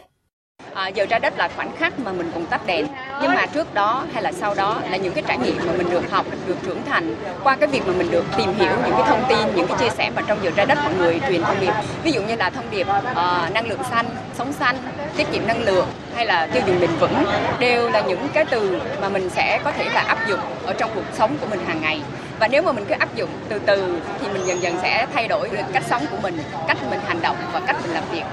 À, 0.74 0.88
giờ 0.88 1.06
trái 1.06 1.20
đất 1.20 1.38
là 1.38 1.50
khoảnh 1.56 1.76
khắc 1.78 2.00
mà 2.00 2.12
mình 2.12 2.32
cùng 2.34 2.46
tắt 2.46 2.66
đèn. 2.66 2.88
Nhưng 3.22 3.36
mà 3.36 3.46
trước 3.46 3.74
đó 3.74 4.06
hay 4.14 4.24
là 4.24 4.32
sau 4.32 4.56
đó 4.56 4.82
là 4.90 4.98
những 4.98 5.14
cái 5.14 5.24
trải 5.28 5.38
nghiệm 5.38 5.58
mà 5.68 5.74
mình 5.78 5.90
được 5.90 6.12
học 6.12 6.26
được 6.48 6.56
trưởng 6.66 6.82
thành 6.86 7.16
qua 7.44 7.56
cái 7.56 7.70
việc 7.70 7.82
mà 7.88 7.94
mình 7.98 8.12
được 8.12 8.26
tìm 8.38 8.54
hiểu 8.54 8.72
những 8.86 8.92
cái 8.92 9.04
thông 9.06 9.26
tin 9.30 9.56
những 9.56 9.68
cái 9.68 9.78
chia 9.80 9.96
sẻ 9.98 10.12
mà 10.16 10.22
trong 10.28 10.40
giờ 10.44 10.52
trái 10.56 10.66
đất 10.66 10.78
mọi 10.84 10.94
người 10.94 11.20
truyền 11.30 11.42
thông 11.42 11.60
điệp. 11.60 11.74
Ví 12.04 12.12
dụ 12.12 12.22
như 12.22 12.36
là 12.36 12.50
thông 12.50 12.72
điệp 12.72 12.88
uh, 13.12 13.54
năng 13.54 13.68
lượng 13.68 13.84
xanh 13.92 14.06
sống 14.38 14.54
xanh 14.54 14.76
tiết 15.18 15.28
kiệm 15.32 15.48
năng 15.48 15.64
lượng 15.64 15.88
hay 16.16 16.26
là 16.26 16.48
tiêu 16.48 16.64
dùng 16.68 16.80
bền 16.80 16.92
vững 17.00 17.26
đều 17.60 17.90
là 17.90 18.02
những 18.02 18.28
cái 18.34 18.46
từ 18.46 18.80
mà 19.02 19.10
mình 19.10 19.30
sẽ 19.30 19.60
có 19.64 19.72
thể 19.72 19.90
là 19.94 20.02
áp 20.02 20.28
dụng 20.28 20.40
ở 20.66 20.74
trong 20.74 20.92
cuộc 20.96 21.06
sống 21.14 21.38
của 21.42 21.48
mình 21.48 21.60
hàng 21.68 21.82
ngày 21.82 22.02
và 22.40 22.48
nếu 22.48 22.64
mà 22.64 22.72
mình 22.72 22.86
cứ 22.88 22.94
áp 22.94 23.16
dụng 23.16 23.30
từ 23.50 23.60
từ 23.66 24.02
thì 24.22 24.28
mình 24.34 24.42
dần 24.48 24.62
dần 24.62 24.76
sẽ 24.82 25.08
thay 25.14 25.28
đổi 25.28 25.50
được 25.50 25.64
cách 25.74 25.84
sống 25.90 26.04
của 26.12 26.18
mình 26.24 26.38
cách 26.68 26.78
mình 26.90 27.00
hành 27.00 27.22
động 27.22 27.38
và 27.54 27.60
cách 27.68 27.78
mình 27.84 27.92
làm 27.92 28.04
việc 28.12 28.24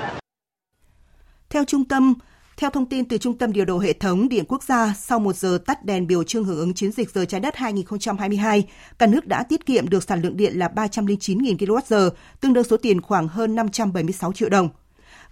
theo 1.50 1.64
trung 1.64 1.84
tâm 1.84 2.14
theo 2.56 2.70
thông 2.70 2.86
tin 2.86 3.04
từ 3.04 3.18
Trung 3.18 3.38
tâm 3.38 3.52
Điều 3.52 3.64
độ 3.64 3.78
Hệ 3.78 3.92
thống 3.92 4.28
Điện 4.28 4.44
Quốc 4.48 4.62
gia, 4.62 4.94
sau 4.98 5.18
một 5.18 5.36
giờ 5.36 5.58
tắt 5.66 5.84
đèn 5.84 6.06
biểu 6.06 6.25
trưng 6.25 6.44
hưởng 6.44 6.58
ứng 6.58 6.75
chiến 6.75 6.92
dịch 6.92 7.10
giờ 7.10 7.25
trái 7.25 7.40
đất 7.40 7.56
2022, 7.56 8.64
cả 8.98 9.06
nước 9.06 9.26
đã 9.26 9.42
tiết 9.42 9.66
kiệm 9.66 9.88
được 9.88 10.02
sản 10.02 10.22
lượng 10.22 10.36
điện 10.36 10.58
là 10.58 10.70
309.000 10.75 11.56
kWh, 11.56 12.10
tương 12.40 12.52
đương 12.52 12.64
số 12.64 12.76
tiền 12.76 13.00
khoảng 13.00 13.28
hơn 13.28 13.54
576 13.54 14.32
triệu 14.32 14.48
đồng. 14.48 14.68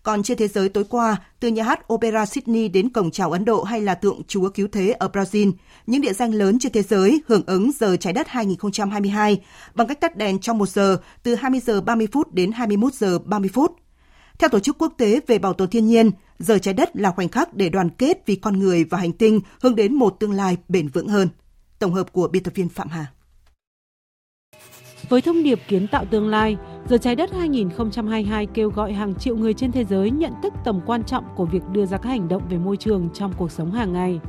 Còn 0.04 0.23
trên 0.23 0.38
thế 0.38 0.49
giới 0.49 0.68
tối 0.68 0.84
qua, 0.88 1.16
từ 1.40 1.49
nhà 1.49 1.64
hát 1.64 1.92
Opera 1.92 2.26
Sydney 2.26 2.68
đến 2.68 2.90
cổng 2.90 3.11
chào 3.11 3.32
Ấn 3.32 3.44
Độ 3.44 3.62
hay 3.62 3.80
là 3.80 3.94
tượng 3.94 4.23
Chúa 4.28 4.49
Cứu 4.49 4.68
Thế 4.73 4.90
ở 4.90 5.08
Brazil, 5.12 5.52
những 5.87 6.00
địa 6.00 6.12
danh 6.12 6.34
lớn 6.34 6.58
trên 6.58 6.73
thế 6.73 6.82
giới 6.82 7.23
hưởng 7.28 7.42
ứng 7.46 7.70
giờ 7.73 7.96
trái 7.96 8.12
đất 8.12 8.28
2022 8.28 9.40
bằng 9.75 9.87
cách 9.87 10.00
tắt 10.00 10.16
đèn 10.16 10.38
trong 10.38 10.58
một 10.58 10.68
giờ 10.68 10.96
từ 11.23 11.34
20 11.34 11.61
giờ 11.61 11.80
30 11.80 12.08
phút 12.12 12.34
đến 12.34 12.52
21 12.52 12.94
giờ 12.94 13.18
30 13.18 13.50
phút. 13.52 13.73
Theo 14.38 14.49
Tổ 14.49 14.61
chức 14.61 14.78
Quốc 14.78 14.92
tế 14.99 15.20
về 15.26 15.38
Bảo 15.38 15.52
tồn 15.52 15.70
Thiên 15.70 15.87
nhiên, 15.87 16.11
giờ 16.38 16.58
trái 16.58 16.75
đất 16.75 16.96
là 16.96 17.11
khoảnh 17.11 17.28
khắc 17.28 17.54
để 17.54 17.68
đoàn 17.68 17.90
kết 17.90 18.26
vì 18.26 18.37
con 18.37 18.58
người 18.58 18.84
và 18.84 18.99
hành 18.99 19.12
tinh 19.12 19.40
hướng 19.62 19.76
đến 19.76 19.94
một 19.94 20.16
tương 20.20 20.32
lai 20.32 20.56
bền 20.68 20.88
vững 20.88 21.08
hơn. 21.08 21.28
Tổng 21.78 21.92
hợp 21.92 22.12
của 22.12 22.28
biên 22.28 22.42
tập 22.42 22.54
viên 22.54 22.68
Phạm 22.68 22.88
Hà. 22.88 23.06
Với 25.08 25.20
thông 25.20 25.42
điệp 25.42 25.61
kiến 25.68 25.87
tạo 25.88 26.04
tương 26.11 26.28
lai, 26.28 26.56
Giờ 26.88 26.99
trái 26.99 27.17
đất 27.17 27.33
2022 27.33 28.47
kêu 28.47 28.71
gọi 28.71 28.93
hàng 28.93 29.14
triệu 29.14 29.37
người 29.37 29.55
trên 29.55 29.73
thế 29.73 29.85
giới 29.85 30.11
nhận 30.11 30.33
thức 30.43 30.55
tầm 30.64 30.81
quan 30.87 31.05
trọng 31.05 31.25
của 31.37 31.45
việc 31.45 31.62
đưa 31.73 31.87
ra 31.87 31.99
các 31.99 32.09
hành 32.09 32.29
động 32.29 32.43
về 32.50 32.59
môi 32.59 32.76
trường 32.76 33.09
trong 33.14 33.33
cuộc 33.37 33.50
sống 33.50 33.71
hàng 33.71 33.93
ngày. 33.93 34.21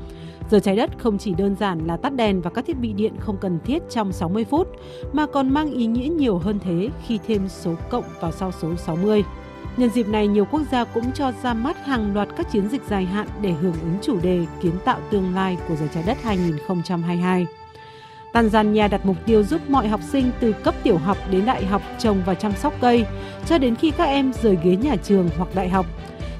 Giờ 0.51 0.59
trái 0.59 0.75
đất 0.75 0.89
không 0.97 1.17
chỉ 1.17 1.33
đơn 1.33 1.55
giản 1.59 1.87
là 1.87 1.97
tắt 1.97 2.13
đèn 2.13 2.41
và 2.41 2.49
các 2.49 2.65
thiết 2.65 2.79
bị 2.79 2.93
điện 2.93 3.13
không 3.19 3.37
cần 3.37 3.59
thiết 3.65 3.83
trong 3.89 4.11
60 4.11 4.45
phút, 4.45 4.67
mà 5.13 5.25
còn 5.25 5.49
mang 5.49 5.71
ý 5.71 5.85
nghĩa 5.85 6.07
nhiều 6.07 6.37
hơn 6.37 6.59
thế 6.63 6.89
khi 7.07 7.19
thêm 7.27 7.47
số 7.47 7.75
cộng 7.89 8.05
vào 8.19 8.31
sau 8.31 8.51
số 8.51 8.75
60. 8.75 9.23
Nhân 9.77 9.89
dịp 9.89 10.07
này, 10.07 10.27
nhiều 10.27 10.45
quốc 10.45 10.61
gia 10.71 10.83
cũng 10.83 11.11
cho 11.11 11.31
ra 11.43 11.53
mắt 11.53 11.85
hàng 11.85 12.13
loạt 12.13 12.27
các 12.37 12.51
chiến 12.51 12.69
dịch 12.69 12.81
dài 12.89 13.05
hạn 13.05 13.27
để 13.41 13.51
hưởng 13.51 13.75
ứng 13.81 13.97
chủ 14.01 14.19
đề 14.21 14.45
kiến 14.61 14.73
tạo 14.85 14.99
tương 15.09 15.35
lai 15.35 15.57
của 15.67 15.75
giờ 15.75 15.87
trái 15.93 16.03
đất 16.07 16.17
2022. 16.23 17.45
Tanzania 18.35 18.87
đặt 18.89 19.05
mục 19.05 19.17
tiêu 19.25 19.43
giúp 19.43 19.61
mọi 19.69 19.87
học 19.87 19.99
sinh 20.11 20.31
từ 20.39 20.51
cấp 20.51 20.75
tiểu 20.83 20.97
học 20.97 21.17
đến 21.31 21.45
đại 21.45 21.65
học 21.65 21.81
trồng 21.99 22.21
và 22.25 22.33
chăm 22.35 22.51
sóc 22.55 22.73
cây, 22.81 23.05
cho 23.45 23.57
đến 23.57 23.75
khi 23.75 23.91
các 23.91 24.03
em 24.03 24.31
rời 24.41 24.57
ghế 24.63 24.75
nhà 24.75 24.95
trường 24.95 25.29
hoặc 25.37 25.49
đại 25.55 25.69
học. 25.69 25.85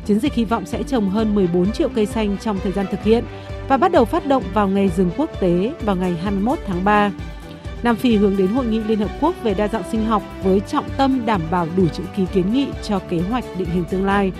Chiến 0.05 0.19
dịch 0.19 0.33
hy 0.33 0.45
vọng 0.45 0.65
sẽ 0.65 0.83
trồng 0.83 1.09
hơn 1.09 1.35
14 1.35 1.71
triệu 1.71 1.89
cây 1.89 2.05
xanh 2.05 2.37
trong 2.41 2.59
thời 2.63 2.71
gian 2.71 2.85
thực 2.91 3.03
hiện 3.03 3.23
và 3.67 3.77
bắt 3.77 3.91
đầu 3.91 4.05
phát 4.05 4.27
động 4.27 4.43
vào 4.53 4.67
ngày 4.67 4.91
rừng 4.97 5.11
quốc 5.17 5.29
tế 5.39 5.73
vào 5.81 5.95
ngày 5.95 6.15
21 6.23 6.59
tháng 6.67 6.83
3. 6.83 7.11
Nam 7.83 7.95
Phi 7.95 8.15
hướng 8.15 8.37
đến 8.37 8.47
hội 8.47 8.65
nghị 8.65 8.79
Liên 8.79 8.99
Hợp 8.99 9.11
Quốc 9.21 9.35
về 9.43 9.53
đa 9.53 9.67
dạng 9.67 9.91
sinh 9.91 10.05
học 10.05 10.23
với 10.43 10.59
trọng 10.59 10.85
tâm 10.97 11.25
đảm 11.25 11.41
bảo 11.51 11.67
đủ 11.77 11.87
chữ 11.87 12.03
ký 12.17 12.25
kiến 12.33 12.53
nghị 12.53 12.67
cho 12.83 12.99
kế 12.99 13.19
hoạch 13.19 13.45
định 13.57 13.69
hình 13.69 13.83
tương 13.89 14.05
lai. 14.05 14.31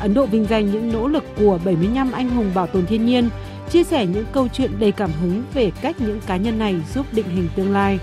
Ấn 0.00 0.14
Độ 0.14 0.26
vinh 0.26 0.44
danh 0.44 0.70
những 0.70 0.92
nỗ 0.92 1.08
lực 1.08 1.24
của 1.38 1.58
75 1.64 2.12
anh 2.12 2.30
hùng 2.30 2.50
bảo 2.54 2.66
tồn 2.66 2.86
thiên 2.86 3.06
nhiên 3.06 3.28
chia 3.70 3.84
sẻ 3.84 4.06
những 4.06 4.24
câu 4.32 4.48
chuyện 4.52 4.70
đầy 4.80 4.92
cảm 4.92 5.10
hứng 5.20 5.42
về 5.54 5.70
cách 5.82 5.96
những 6.00 6.20
cá 6.26 6.36
nhân 6.36 6.58
này 6.58 6.76
giúp 6.94 7.06
định 7.12 7.28
hình 7.28 7.48
tương 7.56 7.72
lai. 7.72 7.98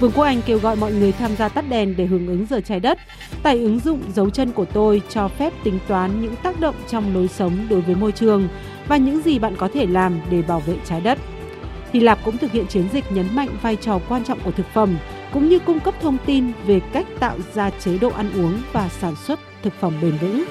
Vương 0.00 0.12
quốc 0.12 0.24
Anh 0.24 0.40
kêu 0.46 0.58
gọi 0.58 0.76
mọi 0.76 0.92
người 0.92 1.12
tham 1.12 1.36
gia 1.36 1.48
tắt 1.48 1.64
đèn 1.68 1.96
để 1.96 2.06
hưởng 2.06 2.26
ứng 2.26 2.46
giờ 2.50 2.60
trái 2.60 2.80
đất. 2.80 2.98
Tại 3.42 3.58
ứng 3.58 3.80
dụng 3.80 4.00
dấu 4.14 4.30
chân 4.30 4.52
của 4.52 4.64
tôi 4.64 5.02
cho 5.08 5.28
phép 5.28 5.52
tính 5.64 5.78
toán 5.88 6.22
những 6.22 6.36
tác 6.42 6.60
động 6.60 6.74
trong 6.88 7.14
lối 7.14 7.28
sống 7.28 7.66
đối 7.70 7.80
với 7.80 7.94
môi 7.94 8.12
trường 8.12 8.48
và 8.88 8.96
những 8.96 9.22
gì 9.22 9.38
bạn 9.38 9.56
có 9.56 9.68
thể 9.74 9.86
làm 9.86 10.20
để 10.30 10.42
bảo 10.42 10.60
vệ 10.60 10.74
trái 10.84 11.00
đất. 11.00 11.18
Hy 11.92 12.00
Lạp 12.00 12.18
cũng 12.24 12.38
thực 12.38 12.52
hiện 12.52 12.66
chiến 12.66 12.84
dịch 12.92 13.12
nhấn 13.12 13.26
mạnh 13.32 13.48
vai 13.62 13.76
trò 13.76 13.98
quan 14.08 14.24
trọng 14.24 14.40
của 14.40 14.50
thực 14.50 14.66
phẩm, 14.74 14.96
cũng 15.32 15.48
như 15.48 15.58
cung 15.58 15.80
cấp 15.80 15.94
thông 16.00 16.16
tin 16.26 16.52
về 16.66 16.80
cách 16.92 17.06
tạo 17.20 17.38
ra 17.54 17.70
chế 17.70 17.98
độ 17.98 18.08
ăn 18.08 18.30
uống 18.34 18.58
và 18.72 18.88
sản 18.88 19.14
xuất 19.26 19.40
thực 19.62 19.72
phẩm 19.80 19.94
bền 20.02 20.16
vững. 20.20 20.44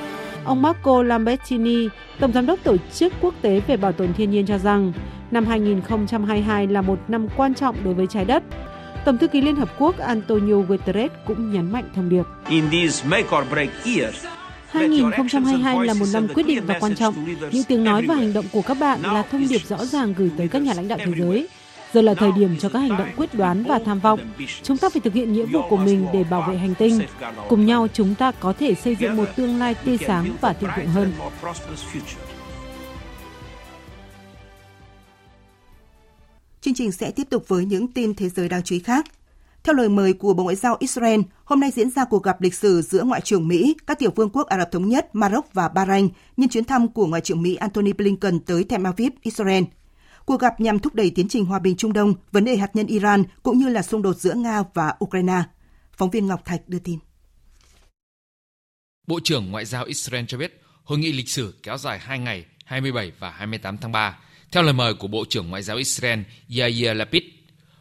Ông 0.46 0.62
Marco 0.62 1.04
Lambertini, 1.04 1.88
Tổng 2.20 2.32
giám 2.34 2.46
đốc 2.46 2.64
Tổ 2.64 2.76
chức 2.94 3.14
Quốc 3.22 3.34
tế 3.42 3.62
về 3.68 3.78
Bảo 3.78 3.92
tồn 3.92 4.14
Thiên 4.14 4.32
nhiên 4.32 4.46
cho 4.46 4.58
rằng 4.58 4.94
năm 5.32 5.46
2022 5.46 6.68
là 6.68 6.82
một 6.82 7.00
năm 7.08 7.28
quan 7.38 7.54
trọng 7.54 7.76
đối 7.84 7.94
với 7.94 8.08
trái 8.08 8.26
đất. 8.26 8.44
Tổng 9.06 9.18
thư 9.18 9.28
ký 9.28 9.42
Liên 9.42 9.56
Hợp 9.56 9.70
Quốc 9.80 9.98
Antonio 9.98 10.56
Guterres 10.56 11.12
cũng 11.28 11.52
nhấn 11.52 11.72
mạnh 11.72 11.90
thông 11.96 12.10
điệp. 12.10 12.24
2022 14.70 15.86
là 15.86 15.94
một 15.94 16.06
năm 16.14 16.28
quyết 16.34 16.44
định 16.48 16.66
và 16.66 16.78
quan 16.80 16.96
trọng. 16.96 17.26
Những 17.52 17.64
tiếng 17.64 17.84
nói 17.84 18.06
và 18.08 18.16
hành 18.16 18.34
động 18.34 18.46
của 18.52 18.62
các 18.62 18.78
bạn 18.80 19.00
là 19.02 19.24
thông 19.32 19.48
điệp 19.50 19.62
rõ 19.68 19.86
ràng 19.86 20.14
gửi 20.18 20.32
tới 20.38 20.48
các 20.48 20.62
nhà 20.62 20.74
lãnh 20.74 20.88
đạo 20.88 21.00
thế 21.06 21.12
giới. 21.18 21.48
Giờ 21.94 22.02
là 22.02 22.14
thời 22.14 22.32
điểm 22.32 22.58
cho 22.60 22.70
các 22.70 22.80
hành 22.80 22.98
động 22.98 23.10
quyết 23.18 23.34
đoán 23.34 23.64
và 23.64 23.80
tham 23.86 24.00
vọng. 24.00 24.20
Chúng 24.64 24.78
ta 24.78 24.90
phải 24.90 25.02
thực 25.02 25.14
hiện 25.14 25.34
nghĩa 25.34 25.46
vụ 25.46 25.62
của 25.70 25.78
mình 25.78 26.08
để 26.14 26.24
bảo 26.24 26.42
vệ 26.50 26.58
hành 26.58 26.76
tinh. 26.76 27.00
Cùng 27.50 27.66
nhau 27.66 27.88
chúng 27.94 28.16
ta 28.16 28.32
có 28.32 28.54
thể 28.54 28.76
xây 28.76 28.96
dựng 28.96 29.18
một 29.18 29.26
tương 29.36 29.60
lai 29.60 29.76
tươi 29.86 29.98
sáng 30.08 30.36
và 30.42 30.54
thịnh 30.54 30.70
vượng 30.78 30.88
hơn. 30.88 31.14
Chương 36.62 36.74
trình 36.74 36.92
sẽ 36.92 37.12
tiếp 37.12 37.24
tục 37.30 37.48
với 37.48 37.65
những 37.65 37.88
tin 37.88 38.15
thế 38.15 38.30
giới 38.30 38.50
đáng 38.50 38.63
chú 38.63 38.76
ý 38.76 38.80
khác. 38.80 39.06
Theo 39.63 39.76
lời 39.76 39.89
mời 39.89 40.13
của 40.13 40.34
Bộ 40.34 40.44
Ngoại 40.44 40.56
giao 40.56 40.78
Israel, 40.80 41.20
hôm 41.44 41.60
nay 41.60 41.72
diễn 41.72 41.89
ra 41.89 42.06
cuộc 42.06 42.24
gặp 42.24 42.41
lịch 42.41 42.54
sử 42.54 42.82
giữa 42.82 43.04
Ngoại 43.04 43.22
trưởng 43.22 43.48
Mỹ, 43.48 43.76
các 43.88 44.00
tiểu 44.00 44.12
vương 44.15 44.30
quốc 44.30 44.48
Ả 44.48 44.58
Rập 44.58 44.72
Thống 44.72 44.89
Nhất, 44.89 45.10
Maroc 45.13 45.54
và 45.54 45.67
Bahrain 45.67 46.10
nhân 46.38 46.50
chuyến 46.50 46.63
thăm 46.63 46.88
của 46.88 47.06
Ngoại 47.06 47.22
trưởng 47.22 47.41
Mỹ 47.41 47.56
Antony 47.56 47.94
Blinken 47.94 48.39
tới 48.39 48.63
Tel 48.63 48.86
Aviv, 48.86 49.12
Israel. 49.22 49.63
Cuộc 50.26 50.40
gặp 50.40 50.62
nhằm 50.62 50.80
thúc 50.80 50.96
đẩy 50.96 51.12
tiến 51.16 51.28
trình 51.28 51.46
hòa 51.46 51.60
bình 51.60 51.76
Trung 51.78 51.94
Đông, 51.94 52.14
vấn 52.32 52.46
đề 52.46 52.58
hạt 52.58 52.76
nhân 52.76 52.88
Iran 52.88 53.24
cũng 53.44 53.58
như 53.58 53.70
là 53.70 53.82
xung 53.82 54.02
đột 54.02 54.18
giữa 54.18 54.34
Nga 54.34 54.64
và 54.74 54.94
Ukraine. 55.04 55.44
Phóng 55.98 56.10
viên 56.10 56.28
Ngọc 56.28 56.46
Thạch 56.46 56.70
đưa 56.70 56.80
tin. 56.80 57.00
Bộ 59.08 59.20
trưởng 59.24 59.52
Ngoại 59.52 59.66
giao 59.66 59.86
Israel 59.86 60.26
cho 60.28 60.38
biết, 60.38 60.62
hội 60.84 60.98
nghị 61.00 61.12
lịch 61.12 61.30
sử 61.30 61.54
kéo 61.64 61.78
dài 61.78 62.00
2 62.00 62.20
ngày 62.20 62.46
27 62.66 63.12
và 63.20 63.30
28 63.30 63.78
tháng 63.78 63.92
3, 63.92 64.20
theo 64.52 64.64
lời 64.64 64.74
mời 64.74 64.94
của 64.94 65.08
Bộ 65.08 65.26
trưởng 65.30 65.50
Ngoại 65.50 65.64
giao 65.64 65.78
Israel 65.78 66.20
Yair 66.58 66.98
Lapid. 66.98 67.24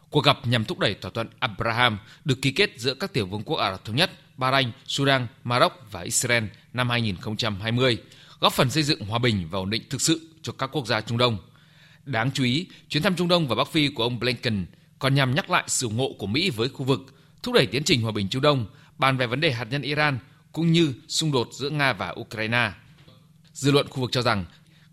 Cuộc 0.09 0.23
gặp 0.23 0.37
nhằm 0.47 0.65
thúc 0.65 0.79
đẩy 0.79 0.95
thỏa 1.01 1.11
thuận 1.11 1.27
Abraham 1.39 1.97
được 2.25 2.41
ký 2.41 2.51
kết 2.51 2.69
giữa 2.77 2.93
các 2.93 3.13
tiểu 3.13 3.25
vương 3.25 3.43
quốc 3.43 3.57
Ả 3.57 3.71
Rập 3.71 3.85
Thống 3.85 3.95
Nhất, 3.95 4.11
Bahrain, 4.37 4.71
Sudan, 4.85 5.27
Maroc 5.43 5.73
và 5.91 6.01
Israel 6.01 6.43
năm 6.73 6.89
2020, 6.89 7.97
góp 8.39 8.53
phần 8.53 8.69
xây 8.69 8.83
dựng 8.83 9.05
hòa 9.05 9.19
bình 9.19 9.47
và 9.51 9.59
ổn 9.59 9.69
định 9.69 9.83
thực 9.89 10.01
sự 10.01 10.29
cho 10.41 10.53
các 10.53 10.69
quốc 10.71 10.87
gia 10.87 11.01
Trung 11.01 11.17
Đông– 11.17 11.37
Đáng 12.05 12.31
chú 12.31 12.43
ý, 12.43 12.67
chuyến 12.89 13.03
thăm 13.03 13.15
Trung 13.15 13.27
Đông 13.27 13.47
và 13.47 13.55
Bắc 13.55 13.71
Phi 13.71 13.87
của 13.87 14.03
ông 14.03 14.19
Blinken 14.19 14.65
còn 14.99 15.15
nhằm 15.15 15.35
nhắc 15.35 15.49
lại 15.49 15.63
sự 15.67 15.87
ủng 15.87 15.97
hộ 15.97 16.15
của 16.19 16.27
Mỹ 16.27 16.49
với 16.49 16.69
khu 16.69 16.85
vực, 16.85 16.99
thúc 17.43 17.55
đẩy 17.55 17.65
tiến 17.65 17.83
trình 17.83 18.01
hòa 18.01 18.11
bình 18.11 18.27
Trung 18.29 18.41
Đông, 18.41 18.65
bàn 18.97 19.17
về 19.17 19.27
vấn 19.27 19.41
đề 19.41 19.51
hạt 19.51 19.67
nhân 19.69 19.81
Iran 19.81 20.19
cũng 20.51 20.71
như 20.71 20.93
xung 21.07 21.31
đột 21.31 21.49
giữa 21.53 21.69
Nga 21.69 21.93
và 21.93 22.15
Ukraine. 22.19 22.71
Dư 23.53 23.71
luận 23.71 23.87
khu 23.89 24.01
vực 24.01 24.11
cho 24.11 24.21
rằng 24.21 24.45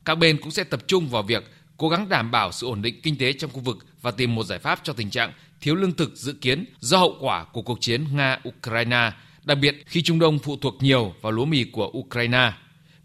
các 0.04 0.14
bên 0.14 0.38
cũng 0.40 0.50
sẽ 0.50 0.64
tập 0.64 0.80
trung 0.86 1.08
vào 1.08 1.22
việc 1.22 1.44
cố 1.76 1.88
gắng 1.88 2.08
đảm 2.08 2.30
bảo 2.30 2.52
sự 2.52 2.66
ổn 2.66 2.82
định 2.82 3.00
kinh 3.02 3.18
tế 3.18 3.32
trong 3.32 3.50
khu 3.50 3.60
vực 3.60 3.86
và 4.02 4.10
tìm 4.10 4.34
một 4.34 4.44
giải 4.44 4.58
pháp 4.58 4.80
cho 4.82 4.92
tình 4.92 5.10
trạng 5.10 5.32
thiếu 5.60 5.74
lương 5.74 5.92
thực 5.92 6.16
dự 6.16 6.32
kiến 6.32 6.64
do 6.80 6.98
hậu 6.98 7.16
quả 7.20 7.44
của 7.44 7.62
cuộc 7.62 7.80
chiến 7.80 8.04
Nga-Ukraine, 8.12 9.10
đặc 9.44 9.58
biệt 9.58 9.82
khi 9.86 10.02
Trung 10.02 10.18
Đông 10.18 10.38
phụ 10.38 10.56
thuộc 10.56 10.82
nhiều 10.82 11.14
vào 11.20 11.32
lúa 11.32 11.44
mì 11.44 11.64
của 11.64 11.86
Ukraine. 11.86 12.52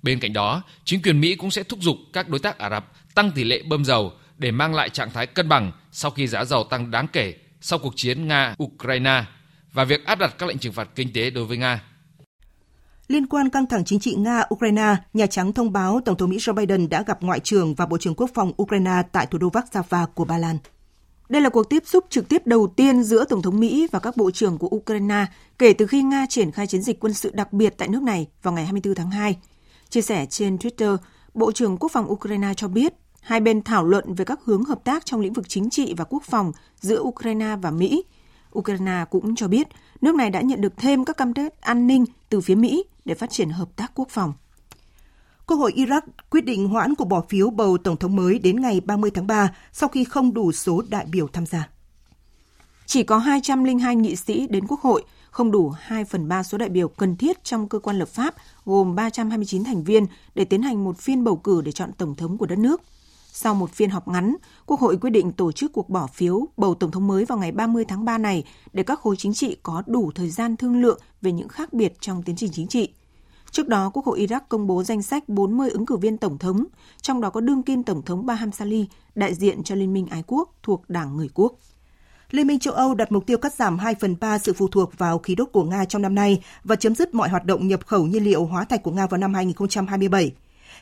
Bên 0.06 0.20
cạnh 0.20 0.34
đó, 0.34 0.64
chính 0.84 1.02
quyền 1.02 1.22
Mỹ 1.22 1.36
cũng 1.36 1.52
sẽ 1.52 1.64
thúc 1.64 1.80
giục 1.82 1.96
các 2.14 2.30
đối 2.30 2.40
tác 2.40 2.58
Ả 2.58 2.70
Rập 2.70 2.92
tăng 3.16 3.32
tỷ 3.32 3.44
lệ 3.44 3.64
bơm 3.70 3.86
dầu 3.86 4.12
để 4.38 4.52
mang 4.52 4.74
lại 4.74 4.90
trạng 4.90 5.12
thái 5.12 5.28
cân 5.28 5.50
bằng 5.50 5.72
sau 5.92 6.12
khi 6.12 6.28
giá 6.28 6.46
dầu 6.46 6.64
tăng 6.64 6.92
đáng 6.92 7.08
kể 7.14 7.34
sau 7.62 7.80
cuộc 7.80 7.94
chiến 7.96 8.28
Nga-Ukraine 8.28 9.24
và 9.74 9.84
việc 9.84 10.06
áp 10.06 10.20
đặt 10.20 10.36
các 10.38 10.50
lệnh 10.50 10.58
trừng 10.58 10.74
phạt 10.74 10.90
kinh 10.96 11.14
tế 11.14 11.30
đối 11.30 11.46
với 11.46 11.58
Nga. 11.58 11.84
Liên 13.08 13.28
quan 13.28 13.50
căng 13.50 13.66
thẳng 13.66 13.86
chính 13.86 14.00
trị 14.00 14.16
Nga-Ukraine, 14.16 14.96
Nhà 15.14 15.26
Trắng 15.26 15.54
thông 15.54 15.72
báo 15.72 16.00
Tổng 16.06 16.18
thống 16.18 16.30
Mỹ 16.30 16.38
Joe 16.38 16.54
Biden 16.54 16.90
đã 16.90 17.04
gặp 17.08 17.24
Ngoại 17.24 17.40
trưởng 17.40 17.76
và 17.76 17.86
Bộ 17.86 17.98
trưởng 17.98 18.16
Quốc 18.16 18.30
phòng 18.34 18.52
Ukraine 18.62 19.02
tại 19.12 19.26
thủ 19.26 19.38
đô 19.38 19.50
Warsaw 19.50 20.08
của 20.08 20.26
Ba 20.26 20.38
Lan. 20.38 20.58
Đây 21.30 21.42
là 21.42 21.50
cuộc 21.50 21.70
tiếp 21.70 21.84
xúc 21.86 22.06
trực 22.10 22.30
tiếp 22.30 22.48
đầu 22.48 22.74
tiên 22.76 23.04
giữa 23.04 23.26
Tổng 23.30 23.42
thống 23.42 23.60
Mỹ 23.60 23.88
và 23.92 24.00
các 24.00 24.18
bộ 24.18 24.32
trưởng 24.32 24.58
của 24.58 24.70
Ukraine 24.76 25.26
kể 25.60 25.74
từ 25.74 25.88
khi 25.88 26.02
Nga 26.02 26.26
triển 26.30 26.52
khai 26.52 26.68
chiến 26.68 26.82
dịch 26.82 27.00
quân 27.00 27.14
sự 27.14 27.32
đặc 27.34 27.54
biệt 27.54 27.74
tại 27.78 27.88
nước 27.88 28.02
này 28.02 28.28
vào 28.42 28.54
ngày 28.54 28.64
24 28.66 28.96
tháng 28.96 29.12
2. 29.12 29.38
Chia 29.90 30.02
sẻ 30.02 30.26
trên 30.26 30.58
Twitter, 30.58 30.98
Bộ 31.34 31.52
trưởng 31.52 31.78
Quốc 31.78 31.92
phòng 31.92 32.12
Ukraine 32.12 32.54
cho 32.54 32.68
biết 32.68 32.94
Hai 33.26 33.40
bên 33.40 33.62
thảo 33.64 33.86
luận 33.86 34.14
về 34.14 34.26
các 34.26 34.40
hướng 34.44 34.64
hợp 34.64 34.84
tác 34.84 35.06
trong 35.06 35.22
lĩnh 35.22 35.34
vực 35.34 35.46
chính 35.50 35.70
trị 35.70 35.94
và 35.98 36.04
quốc 36.04 36.24
phòng 36.24 36.52
giữa 36.80 37.00
Ukraine 37.00 37.56
và 37.62 37.72
Mỹ. 37.72 38.04
Ukraine 38.58 39.06
cũng 39.10 39.36
cho 39.36 39.48
biết 39.48 39.68
nước 40.02 40.16
này 40.16 40.30
đã 40.30 40.42
nhận 40.42 40.62
được 40.62 40.78
thêm 40.78 41.06
các 41.06 41.18
cam 41.18 41.34
kết 41.34 41.62
an 41.62 41.88
ninh 41.88 42.06
từ 42.30 42.42
phía 42.42 42.56
Mỹ 42.56 42.84
để 43.06 43.16
phát 43.16 43.30
triển 43.30 43.50
hợp 43.50 43.76
tác 43.76 43.92
quốc 43.96 44.10
phòng. 44.10 44.34
Quốc 45.48 45.58
hội 45.58 45.74
Iraq 45.76 46.02
quyết 46.30 46.46
định 46.46 46.68
hoãn 46.68 46.96
cuộc 46.96 47.06
bỏ 47.06 47.24
phiếu 47.30 47.50
bầu 47.50 47.78
tổng 47.78 47.98
thống 47.98 48.16
mới 48.16 48.40
đến 48.40 48.62
ngày 48.62 48.82
30 48.86 49.12
tháng 49.14 49.28
3 49.28 49.56
sau 49.72 49.90
khi 49.90 50.04
không 50.04 50.34
đủ 50.34 50.52
số 50.52 50.82
đại 50.90 51.06
biểu 51.06 51.28
tham 51.28 51.46
gia. 51.46 51.70
Chỉ 52.86 53.04
có 53.04 53.18
202 53.18 53.96
nghị 53.96 54.16
sĩ 54.16 54.48
đến 54.48 54.68
Quốc 54.68 54.80
hội, 54.80 55.04
không 55.32 55.52
đủ 55.52 55.70
2 55.70 56.06
phần 56.06 56.28
3 56.28 56.44
số 56.44 56.58
đại 56.58 56.70
biểu 56.70 56.88
cần 56.88 57.18
thiết 57.18 57.44
trong 57.44 57.70
cơ 57.70 57.80
quan 57.80 58.00
lập 58.00 58.10
pháp 58.10 58.36
gồm 58.66 58.96
329 58.96 59.64
thành 59.64 59.84
viên 59.84 60.06
để 60.36 60.46
tiến 60.46 60.62
hành 60.62 60.84
một 60.84 60.98
phiên 60.98 61.24
bầu 61.24 61.36
cử 61.36 61.62
để 61.62 61.72
chọn 61.72 61.92
tổng 61.98 62.16
thống 62.16 62.38
của 62.38 62.46
đất 62.46 62.60
nước– 62.60 62.82
sau 63.38 63.56
một 63.56 63.72
phiên 63.72 63.90
họp 63.90 64.08
ngắn, 64.08 64.36
Quốc 64.66 64.80
hội 64.80 64.98
quyết 64.98 65.10
định 65.10 65.32
tổ 65.32 65.52
chức 65.52 65.74
cuộc 65.74 65.90
bỏ 65.90 66.08
phiếu 66.08 66.48
bầu 66.58 66.76
Tổng 66.76 66.92
thống 66.92 67.08
mới 67.08 67.26
vào 67.26 67.38
ngày 67.38 67.52
30 67.52 67.86
tháng 67.86 68.06
3 68.06 68.18
này 68.18 68.44
để 68.74 68.84
các 68.84 69.00
khối 69.00 69.16
chính 69.16 69.34
trị 69.34 69.58
có 69.64 69.84
đủ 69.88 70.12
thời 70.16 70.30
gian 70.30 70.58
thương 70.58 70.82
lượng 70.82 71.00
về 71.22 71.32
những 71.32 71.48
khác 71.48 71.74
biệt 71.74 71.94
trong 72.00 72.24
tiến 72.24 72.36
trình 72.36 72.52
chính 72.54 72.68
trị. 72.68 72.90
Trước 73.52 73.68
đó, 73.68 73.90
Quốc 73.94 74.06
hội 74.06 74.20
Iraq 74.20 74.40
công 74.50 74.68
bố 74.68 74.84
danh 74.84 75.02
sách 75.02 75.30
40 75.30 75.70
ứng 75.70 75.86
cử 75.86 75.98
viên 75.98 76.18
Tổng 76.18 76.38
thống, 76.38 76.66
trong 77.02 77.22
đó 77.22 77.30
có 77.30 77.42
đương 77.42 77.64
kim 77.64 77.84
Tổng 77.84 78.02
thống 78.02 78.26
Baham 78.26 78.52
Salih, 78.52 78.86
đại 79.16 79.34
diện 79.34 79.64
cho 79.64 79.76
Liên 79.76 79.94
minh 79.94 80.08
Ái 80.08 80.24
quốc 80.28 80.56
thuộc 80.64 80.90
Đảng 80.90 81.18
Người 81.18 81.30
Quốc. 81.34 81.54
Liên 82.36 82.48
minh 82.48 82.60
châu 82.60 82.74
Âu 82.74 82.96
đặt 82.96 83.12
mục 83.12 83.26
tiêu 83.26 83.38
cắt 83.38 83.54
giảm 83.54 83.80
2 83.80 83.96
phần 83.96 84.16
3 84.20 84.38
sự 84.38 84.54
phụ 84.54 84.68
thuộc 84.68 84.98
vào 84.98 85.20
khí 85.20 85.36
đốt 85.36 85.50
của 85.52 85.64
Nga 85.64 85.86
trong 85.86 86.02
năm 86.02 86.16
nay 86.16 86.44
và 86.64 86.76
chấm 86.76 86.96
dứt 86.96 87.14
mọi 87.14 87.30
hoạt 87.30 87.46
động 87.46 87.68
nhập 87.68 87.86
khẩu 87.86 88.06
nhiên 88.06 88.24
liệu 88.24 88.46
hóa 88.46 88.66
thạch 88.66 88.84
của 88.84 88.92
Nga 88.92 89.08
vào 89.08 89.18
năm 89.18 89.34
2027. 89.34 90.32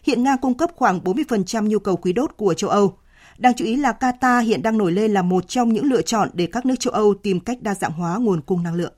Hiện 0.04 0.24
Nga 0.24 0.36
cung 0.36 0.58
cấp 0.58 0.70
khoảng 0.76 1.00
40% 1.00 1.68
nhu 1.68 1.80
cầu 1.80 1.96
khí 1.96 2.14
đốt 2.14 2.38
của 2.38 2.54
châu 2.54 2.70
Âu. 2.70 2.98
Đáng 3.38 3.54
chú 3.58 3.66
ý 3.66 3.76
là 3.76 3.94
Qatar 4.00 4.42
hiện 4.42 4.62
đang 4.62 4.78
nổi 4.78 4.92
lên 4.92 5.14
là 5.14 5.22
một 5.22 5.48
trong 5.48 5.74
những 5.74 5.86
lựa 5.86 6.02
chọn 6.02 6.30
để 6.34 6.48
các 6.52 6.66
nước 6.66 6.76
châu 6.80 6.94
Âu 6.94 7.14
tìm 7.14 7.40
cách 7.40 7.62
đa 7.62 7.76
dạng 7.76 7.92
hóa 7.92 8.18
nguồn 8.18 8.42
cung 8.42 8.64
năng 8.64 8.76
lượng. 8.76 8.94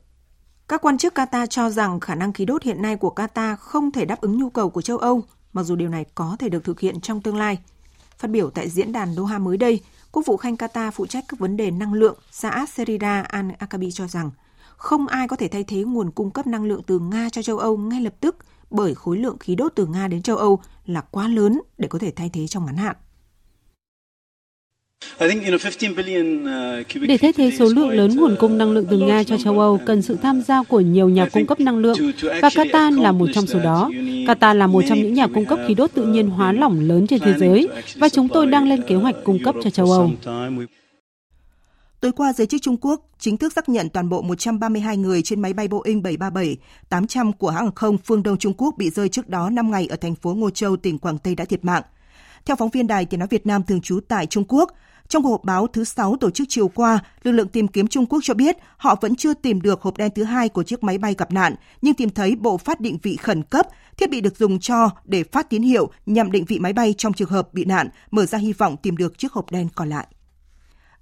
Các 0.68 0.82
quan 0.82 0.98
chức 0.98 1.18
Qatar 1.18 1.46
cho 1.46 1.70
rằng 1.70 2.00
khả 2.00 2.16
năng 2.16 2.34
khí 2.34 2.46
đốt 2.46 2.64
hiện 2.64 2.82
nay 2.82 2.96
của 2.96 3.14
Qatar 3.16 3.56
không 3.56 3.92
thể 3.92 4.06
đáp 4.06 4.22
ứng 4.22 4.38
nhu 4.38 4.50
cầu 4.50 4.70
của 4.70 4.82
châu 4.82 4.98
Âu, 4.98 5.22
mặc 5.54 5.64
dù 5.64 5.76
điều 5.76 5.90
này 5.90 6.06
có 6.16 6.36
thể 6.40 6.50
được 6.50 6.64
thực 6.64 6.80
hiện 6.80 7.02
trong 7.02 7.22
tương 7.22 7.38
lai. 7.38 7.58
Phát 8.26 8.32
biểu 8.32 8.50
tại 8.50 8.70
diễn 8.70 8.92
đàn 8.92 9.14
Doha 9.14 9.40
mới 9.40 9.58
đây, 9.58 9.80
Quốc 10.12 10.26
vụ 10.26 10.38
Khanh 10.38 10.56
Qatar 10.56 10.92
phụ 10.92 11.06
trách 11.06 11.26
các 11.28 11.40
vấn 11.40 11.58
đề 11.58 11.72
năng 11.72 11.94
lượng 11.94 12.18
Saad 12.32 12.70
Serida 12.70 13.22
Al 13.22 13.46
Akabi 13.60 13.92
cho 13.92 14.08
rằng 14.08 14.32
không 14.78 15.08
ai 15.08 15.28
có 15.28 15.36
thể 15.36 15.48
thay 15.48 15.64
thế 15.64 15.84
nguồn 15.84 16.12
cung 16.12 16.32
cấp 16.32 16.48
năng 16.48 16.64
lượng 16.64 16.82
từ 16.88 17.00
Nga 17.00 17.30
cho 17.30 17.42
châu 17.42 17.58
Âu 17.58 17.78
ngay 17.78 18.02
lập 18.02 18.14
tức 18.20 18.38
bởi 18.70 18.96
khối 18.96 19.18
lượng 19.18 19.38
khí 19.38 19.56
đốt 19.56 19.72
từ 19.76 19.86
Nga 19.86 20.08
đến 20.08 20.22
châu 20.22 20.38
Âu 20.38 20.60
là 20.86 21.02
quá 21.02 21.28
lớn 21.28 21.62
để 21.78 21.88
có 21.88 22.00
thể 22.00 22.12
thay 22.12 22.30
thế 22.34 22.48
trong 22.48 22.66
ngắn 22.66 22.78
hạn. 22.78 22.96
Để 27.08 27.18
thay 27.18 27.34
thế 27.34 27.52
số 27.60 27.66
lượng 27.66 27.90
lớn 27.90 28.16
nguồn 28.16 28.36
cung 28.40 28.58
năng 28.58 28.72
lượng 28.72 28.86
từ 28.90 28.98
Nga 28.98 29.24
cho 29.24 29.38
châu 29.38 29.60
Âu 29.60 29.80
cần 29.86 30.02
sự 30.02 30.18
tham 30.22 30.42
gia 30.42 30.64
của 30.64 30.80
nhiều 30.80 31.10
nhà 31.10 31.30
cung 31.34 31.46
cấp 31.46 31.60
năng 31.60 31.78
lượng 31.78 31.98
và 32.42 32.50
Qatar 32.50 33.02
là 33.02 33.12
một 33.12 33.30
trong 33.34 33.48
số 33.48 33.60
đó. 33.60 33.90
Qatar 34.28 34.54
là 34.54 34.68
một 34.68 34.84
trong 34.90 34.98
những 34.98 35.14
nhà 35.14 35.28
cung 35.28 35.46
cấp 35.46 35.60
khí 35.68 35.74
đốt 35.74 35.92
tự 35.94 36.06
nhiên 36.06 36.30
hóa 36.30 36.52
lỏng 36.52 36.80
lớn 36.80 37.08
trên 37.08 37.20
thế 37.20 37.34
giới 37.40 37.68
và 37.96 38.10
chúng 38.10 38.28
tôi 38.28 38.46
đang 38.46 38.70
lên 38.70 38.82
kế 38.88 38.96
hoạch 38.96 39.16
cung 39.24 39.44
cấp 39.44 39.56
cho 39.64 39.70
châu 39.70 39.92
Âu. 39.92 40.12
Tối 42.02 42.12
qua, 42.12 42.34
giới 42.34 42.48
chức 42.48 42.62
Trung 42.62 42.78
Quốc 42.82 43.10
chính 43.20 43.38
thức 43.38 43.54
xác 43.54 43.70
nhận 43.70 43.90
toàn 43.90 44.10
bộ 44.10 44.22
132 44.22 44.98
người 44.98 45.22
trên 45.22 45.42
máy 45.42 45.54
bay 45.54 45.68
Boeing 45.68 46.02
737-800 46.90 47.32
của 47.32 47.50
hãng 47.50 47.64
hàng 47.64 47.76
không 47.76 47.98
phương 47.98 48.24
Đông 48.24 48.38
Trung 48.38 48.54
Quốc 48.58 48.76
bị 48.78 48.90
rơi 48.90 49.10
trước 49.10 49.30
đó 49.30 49.50
5 49.50 49.72
ngày 49.72 49.88
ở 49.88 49.96
thành 49.96 50.16
phố 50.16 50.34
Ngô 50.34 50.50
Châu, 50.50 50.78
tỉnh 50.78 50.98
Quảng 50.98 51.18
Tây 51.18 51.36
đã 51.36 51.46
thiệt 51.46 51.66
mạng. 51.66 51.84
Theo 52.46 52.56
phóng 52.56 52.70
viên 52.70 52.88
Đài 52.88 53.06
Tiếng 53.06 53.20
Nói 53.20 53.28
Việt 53.28 53.46
Nam 53.46 53.64
thường 53.64 53.82
trú 53.82 54.00
tại 54.08 54.26
Trung 54.26 54.44
Quốc, 54.48 54.72
trong 55.08 55.24
cuộc 55.24 55.32
họp 55.32 55.44
báo 55.44 55.68
thứ 55.68 55.84
Sáu 55.84 56.16
tổ 56.20 56.30
chức 56.30 56.48
chiều 56.50 56.68
qua, 56.68 57.00
lực 57.24 57.32
lượng 57.32 57.48
tìm 57.48 57.68
kiếm 57.68 57.88
Trung 57.88 58.06
Quốc 58.06 58.20
cho 58.24 58.34
biết 58.34 58.58
họ 58.78 58.96
vẫn 59.02 59.16
chưa 59.16 59.34
tìm 59.34 59.62
được 59.62 59.82
hộp 59.82 59.98
đen 59.98 60.12
thứ 60.16 60.24
hai 60.24 60.50
của 60.50 60.64
chiếc 60.64 60.84
máy 60.84 60.98
bay 60.98 61.16
gặp 61.18 61.32
nạn, 61.32 61.56
nhưng 61.82 61.94
tìm 61.94 62.10
thấy 62.10 62.36
bộ 62.36 62.58
phát 62.58 62.80
định 62.80 62.98
vị 63.04 63.16
khẩn 63.16 63.44
cấp, 63.44 63.68
thiết 63.98 64.10
bị 64.10 64.22
được 64.22 64.38
dùng 64.38 64.60
cho 64.60 64.90
để 65.06 65.24
phát 65.24 65.50
tín 65.50 65.62
hiệu 65.62 65.90
nhằm 66.06 66.32
định 66.32 66.46
vị 66.46 66.60
máy 66.60 66.74
bay 66.74 66.96
trong 66.98 67.14
trường 67.14 67.30
hợp 67.30 67.54
bị 67.54 67.66
nạn, 67.66 67.90
mở 68.12 68.26
ra 68.26 68.38
hy 68.38 68.54
vọng 68.54 68.78
tìm 68.78 68.98
được 68.98 69.18
chiếc 69.18 69.34
hộp 69.34 69.52
đen 69.52 69.68
còn 69.76 69.90
lại. 69.90 70.08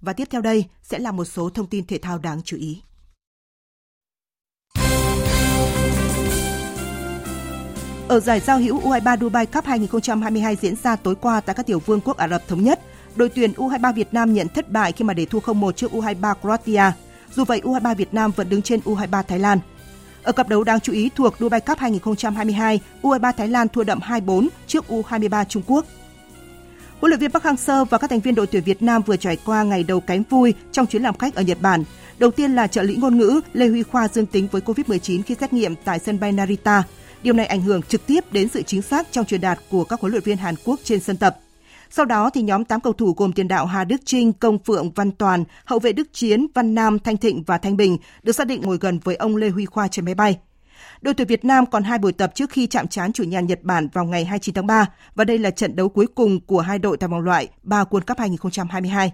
Và 0.02 0.14
tiếp 0.14 0.28
theo 0.32 0.42
đây 0.42 0.66
sẽ 0.84 1.00
là 1.00 1.12
một 1.12 1.26
số 1.26 1.50
thông 1.50 1.68
tin 1.68 1.86
thể 1.86 1.98
thao 1.98 2.18
đáng 2.18 2.42
chú 2.44 2.58
ý. 2.58 2.82
Ở 8.14 8.20
giải 8.20 8.40
giao 8.40 8.60
hữu 8.60 8.82
U23 8.82 9.18
Dubai 9.18 9.46
Cup 9.46 9.66
2022 9.66 10.56
diễn 10.56 10.76
ra 10.84 10.96
tối 10.96 11.16
qua 11.16 11.42
tại 11.42 11.56
các 11.56 11.66
tiểu 11.66 11.80
vương 11.80 12.02
quốc 12.02 12.18
Ả 12.18 12.28
Rập 12.28 12.48
Thống 12.48 12.64
Nhất, 12.64 12.80
đội 13.16 13.30
tuyển 13.30 13.52
U23 13.52 13.94
Việt 13.94 14.14
Nam 14.14 14.34
nhận 14.34 14.48
thất 14.48 14.72
bại 14.72 14.92
khi 14.92 15.06
mà 15.06 15.14
để 15.14 15.26
thua 15.26 15.40
0-1 15.40 15.72
trước 15.72 15.92
U23 15.92 16.36
Croatia. 16.42 16.84
Dù 17.36 17.44
vậy, 17.44 17.62
U23 17.64 17.96
Việt 17.96 18.14
Nam 18.14 18.32
vẫn 18.36 18.50
đứng 18.50 18.62
trên 18.62 18.80
U23 18.86 19.24
Thái 19.24 19.40
Lan. 19.40 19.60
Ở 20.24 20.32
cặp 20.32 20.50
đấu 20.50 20.64
đáng 20.64 20.80
chú 20.80 20.94
ý 20.94 21.10
thuộc 21.16 21.36
Dubai 21.40 21.62
Cup 21.62 21.78
2022, 21.78 22.80
U23 23.02 23.34
Thái 23.38 23.48
Lan 23.48 23.68
thua 23.68 23.84
đậm 23.84 24.00
2-4 24.00 24.48
trước 24.68 24.86
U23 24.90 25.46
Trung 25.46 25.64
Quốc. 25.68 25.86
Huấn 27.00 27.10
luyện 27.10 27.20
viên 27.20 27.32
Park 27.32 27.44
Hang-seo 27.46 27.86
và 27.86 27.98
các 27.98 28.10
thành 28.10 28.20
viên 28.20 28.36
đội 28.36 28.48
tuyển 28.48 28.64
Việt 28.64 28.82
Nam 28.82 29.02
vừa 29.02 29.18
trải 29.18 29.38
qua 29.46 29.64
ngày 29.64 29.84
đầu 29.84 30.00
cánh 30.00 30.24
vui 30.30 30.54
trong 30.72 30.86
chuyến 30.86 31.04
làm 31.04 31.18
khách 31.18 31.36
ở 31.36 31.42
Nhật 31.42 31.58
Bản. 31.62 31.84
Đầu 32.20 32.32
tiên 32.32 32.56
là 32.56 32.68
trợ 32.68 32.82
lý 32.82 32.96
ngôn 32.96 33.18
ngữ 33.18 33.42
Lê 33.54 33.68
Huy 33.68 33.84
Khoa 33.84 34.08
dương 34.08 34.26
tính 34.26 34.48
với 34.52 34.62
COVID-19 34.62 35.22
khi 35.26 35.36
xét 35.40 35.54
nghiệm 35.54 35.76
tại 35.86 36.00
sân 36.00 36.20
bay 36.20 36.32
Narita. 36.32 36.84
Điều 37.24 37.34
này 37.34 37.46
ảnh 37.46 37.62
hưởng 37.62 37.82
trực 37.82 38.08
tiếp 38.08 38.24
đến 38.32 38.48
sự 38.50 38.62
chính 38.62 38.82
xác 38.82 39.08
trong 39.12 39.26
truyền 39.26 39.42
đạt 39.42 39.60
của 39.70 39.84
các 39.84 40.00
huấn 40.00 40.12
luyện 40.12 40.24
viên 40.24 40.38
Hàn 40.38 40.56
Quốc 40.66 40.80
trên 40.84 41.00
sân 41.00 41.18
tập. 41.18 41.38
Sau 41.90 42.06
đó 42.06 42.30
thì 42.30 42.42
nhóm 42.42 42.66
8 42.66 42.80
cầu 42.80 42.94
thủ 42.94 43.14
gồm 43.18 43.34
tiền 43.34 43.48
đạo 43.48 43.66
Hà 43.66 43.84
Đức 43.84 44.02
Trinh, 44.06 44.34
Công 44.34 44.60
Phượng, 44.60 44.92
Văn 44.92 45.12
Toàn, 45.12 45.44
hậu 45.66 45.80
vệ 45.80 45.94
Đức 45.94 46.08
Chiến, 46.14 46.48
Văn 46.56 46.76
Nam, 46.76 47.00
Thanh 47.00 47.18
Thịnh 47.18 47.44
và 47.44 47.58
Thanh 47.58 47.78
Bình 47.78 47.98
được 48.24 48.32
xác 48.32 48.48
định 48.48 48.62
ngồi 48.62 48.78
gần 48.82 49.00
với 49.04 49.16
ông 49.16 49.36
Lê 49.36 49.50
Huy 49.50 49.66
Khoa 49.66 49.88
trên 49.88 50.06
máy 50.06 50.16
bay. 50.16 50.40
Đội 51.02 51.14
tuyển 51.14 51.28
Việt 51.28 51.46
Nam 51.46 51.66
còn 51.66 51.84
hai 51.84 51.98
buổi 51.98 52.14
tập 52.14 52.32
trước 52.36 52.50
khi 52.50 52.68
chạm 52.68 52.88
trán 52.88 53.14
chủ 53.14 53.24
nhà 53.24 53.40
Nhật 53.40 53.60
Bản 53.64 53.88
vào 53.94 54.06
ngày 54.06 54.26
29 54.26 54.56
tháng 54.56 54.68
3 54.68 54.86
và 55.16 55.24
đây 55.24 55.38
là 55.38 55.52
trận 55.52 55.76
đấu 55.76 55.90
cuối 55.90 56.08
cùng 56.16 56.40
của 56.40 56.60
hai 56.60 56.80
đội 56.80 56.98
tại 56.98 57.08
vòng 57.08 57.22
loại 57.22 57.48
3 57.64 57.84
World 57.84 58.02
Cup 58.08 58.20
2022. 58.20 59.14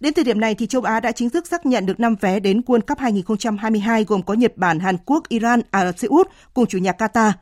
Đến 0.00 0.14
thời 0.14 0.24
điểm 0.24 0.40
này 0.40 0.54
thì 0.54 0.66
châu 0.66 0.82
Á 0.82 1.00
đã 1.00 1.12
chính 1.12 1.30
thức 1.30 1.46
xác 1.46 1.66
nhận 1.66 1.86
được 1.86 2.00
5 2.00 2.14
vé 2.20 2.40
đến 2.40 2.60
World 2.66 2.80
Cup 2.80 2.98
2022 2.98 4.04
gồm 4.04 4.22
có 4.22 4.34
Nhật 4.34 4.56
Bản, 4.56 4.80
Hàn 4.80 4.96
Quốc, 5.06 5.28
Iran, 5.28 5.60
Ả 5.70 5.84
Rập 5.84 5.98
Xê 5.98 6.08
Út 6.08 6.28
cùng 6.54 6.66
chủ 6.66 6.78
nhà 6.78 6.92
Qatar. 6.98 7.32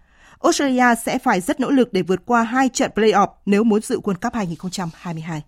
Australia 0.43 0.95
sẽ 1.05 1.19
phải 1.19 1.41
rất 1.41 1.61
nỗ 1.61 1.71
lực 1.71 1.93
để 1.93 2.03
vượt 2.03 2.27
qua 2.27 2.43
hai 2.43 2.69
trận 2.69 2.91
play-off 2.95 3.29
nếu 3.47 3.65
muốn 3.65 3.81
dự 3.83 4.01
World 4.01 4.15
Cup 4.23 4.35
2022. 4.35 5.43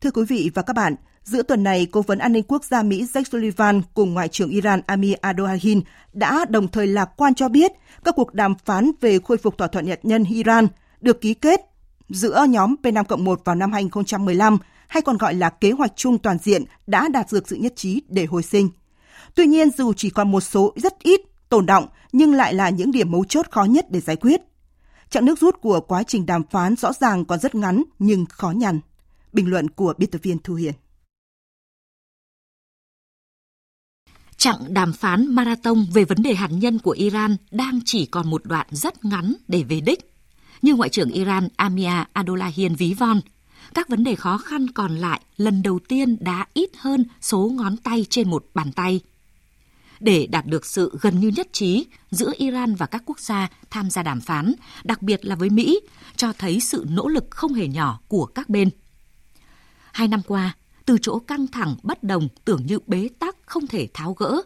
Thưa 0.00 0.10
quý 0.10 0.24
vị 0.28 0.50
và 0.54 0.62
các 0.62 0.76
bạn, 0.76 0.94
giữa 1.24 1.42
tuần 1.42 1.62
này, 1.62 1.86
Cố 1.92 2.02
vấn 2.02 2.18
An 2.18 2.32
ninh 2.32 2.42
Quốc 2.48 2.64
gia 2.64 2.82
Mỹ 2.82 3.04
Jake 3.12 3.24
Sullivan 3.24 3.82
cùng 3.94 4.14
Ngoại 4.14 4.28
trưởng 4.28 4.50
Iran 4.50 4.80
Amir 4.86 5.14
Abdollahian 5.20 5.80
đã 6.12 6.44
đồng 6.48 6.68
thời 6.68 6.86
lạc 6.86 7.10
quan 7.16 7.34
cho 7.34 7.48
biết 7.48 7.72
các 8.04 8.14
cuộc 8.16 8.34
đàm 8.34 8.54
phán 8.64 8.90
về 9.00 9.18
khôi 9.18 9.36
phục 9.36 9.58
thỏa 9.58 9.68
thuận 9.68 9.86
hạt 9.86 10.00
nhân 10.02 10.24
Iran 10.24 10.66
được 11.00 11.20
ký 11.20 11.34
kết 11.34 11.60
giữa 12.08 12.46
nhóm 12.48 12.74
P5-1 12.82 13.36
vào 13.44 13.54
năm 13.54 13.72
2015 13.72 14.58
hay 14.88 15.02
còn 15.02 15.16
gọi 15.16 15.34
là 15.34 15.50
kế 15.50 15.70
hoạch 15.70 15.92
chung 15.96 16.18
toàn 16.18 16.38
diện 16.38 16.64
đã 16.86 17.08
đạt 17.08 17.26
được 17.32 17.48
sự 17.48 17.56
nhất 17.56 17.72
trí 17.76 18.02
để 18.08 18.24
hồi 18.24 18.42
sinh. 18.42 18.70
Tuy 19.34 19.46
nhiên, 19.46 19.70
dù 19.70 19.92
chỉ 19.92 20.10
còn 20.10 20.30
một 20.30 20.40
số 20.40 20.74
rất 20.76 20.98
ít 20.98 21.20
tồn 21.48 21.66
động, 21.66 21.86
nhưng 22.12 22.34
lại 22.34 22.54
là 22.54 22.68
những 22.70 22.92
điểm 22.92 23.10
mấu 23.10 23.24
chốt 23.24 23.46
khó 23.50 23.64
nhất 23.64 23.86
để 23.90 24.00
giải 24.00 24.16
quyết. 24.16 24.40
Chặng 25.10 25.24
nước 25.24 25.38
rút 25.38 25.60
của 25.60 25.80
quá 25.80 26.02
trình 26.02 26.26
đàm 26.26 26.42
phán 26.50 26.76
rõ 26.76 26.92
ràng 26.92 27.24
còn 27.24 27.40
rất 27.40 27.54
ngắn 27.54 27.82
nhưng 27.98 28.26
khó 28.26 28.50
nhằn. 28.50 28.80
Bình 29.32 29.50
luận 29.50 29.70
của 29.70 29.94
biên 29.98 30.10
tập 30.10 30.20
viên 30.22 30.38
Thu 30.38 30.54
Hiền. 30.54 30.72
Chặng 34.42 34.74
đàm 34.74 34.92
phán 34.92 35.34
marathon 35.34 35.84
về 35.92 36.04
vấn 36.04 36.22
đề 36.22 36.34
hạt 36.34 36.48
nhân 36.50 36.78
của 36.78 36.90
Iran 36.90 37.36
đang 37.50 37.80
chỉ 37.84 38.06
còn 38.06 38.30
một 38.30 38.44
đoạn 38.44 38.66
rất 38.70 39.04
ngắn 39.04 39.34
để 39.48 39.62
về 39.62 39.80
đích. 39.80 40.12
Như 40.62 40.74
Ngoại 40.74 40.90
trưởng 40.90 41.10
Iran 41.10 41.48
Amir 41.56 41.92
Abdollahian 42.12 42.74
ví 42.74 42.94
von, 42.94 43.20
các 43.74 43.88
vấn 43.88 44.04
đề 44.04 44.14
khó 44.14 44.38
khăn 44.38 44.70
còn 44.70 44.96
lại 44.96 45.20
lần 45.36 45.62
đầu 45.62 45.78
tiên 45.88 46.16
đã 46.20 46.46
ít 46.54 46.70
hơn 46.78 47.04
số 47.20 47.52
ngón 47.54 47.76
tay 47.76 48.06
trên 48.10 48.30
một 48.30 48.46
bàn 48.54 48.72
tay. 48.72 49.00
Để 50.00 50.26
đạt 50.26 50.46
được 50.46 50.66
sự 50.66 50.98
gần 51.00 51.20
như 51.20 51.28
nhất 51.28 51.48
trí 51.52 51.86
giữa 52.10 52.32
Iran 52.36 52.74
và 52.74 52.86
các 52.86 53.02
quốc 53.06 53.20
gia 53.20 53.48
tham 53.70 53.90
gia 53.90 54.02
đàm 54.02 54.20
phán, 54.20 54.54
đặc 54.84 55.02
biệt 55.02 55.24
là 55.24 55.36
với 55.36 55.50
Mỹ, 55.50 55.80
cho 56.16 56.32
thấy 56.32 56.60
sự 56.60 56.86
nỗ 56.88 57.08
lực 57.08 57.24
không 57.30 57.54
hề 57.54 57.68
nhỏ 57.68 58.00
của 58.08 58.26
các 58.26 58.48
bên. 58.48 58.70
Hai 59.92 60.08
năm 60.08 60.20
qua, 60.26 60.54
từ 60.86 60.98
chỗ 61.02 61.18
căng 61.18 61.46
thẳng 61.46 61.76
bất 61.82 62.02
đồng 62.02 62.28
tưởng 62.44 62.66
như 62.66 62.78
bế 62.86 63.08
tắc 63.18 63.36
không 63.46 63.66
thể 63.66 63.88
tháo 63.94 64.12
gỡ, 64.12 64.42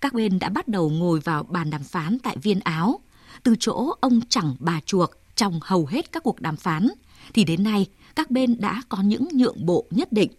các 0.00 0.14
bên 0.14 0.38
đã 0.38 0.48
bắt 0.48 0.68
đầu 0.68 0.90
ngồi 0.90 1.20
vào 1.20 1.42
bàn 1.42 1.70
đàm 1.70 1.82
phán 1.82 2.18
tại 2.18 2.36
Viên 2.42 2.60
Áo. 2.60 3.00
Từ 3.42 3.54
chỗ 3.60 3.90
ông 4.00 4.20
chẳng 4.28 4.56
bà 4.58 4.80
chuộc 4.80 5.10
trong 5.34 5.60
hầu 5.62 5.86
hết 5.86 6.12
các 6.12 6.22
cuộc 6.22 6.40
đàm 6.40 6.56
phán, 6.56 6.88
thì 7.34 7.44
đến 7.44 7.62
nay 7.62 7.86
các 8.16 8.30
bên 8.30 8.60
đã 8.60 8.82
có 8.88 9.02
những 9.02 9.28
nhượng 9.32 9.66
bộ 9.66 9.86
nhất 9.90 10.12
định. 10.12 10.30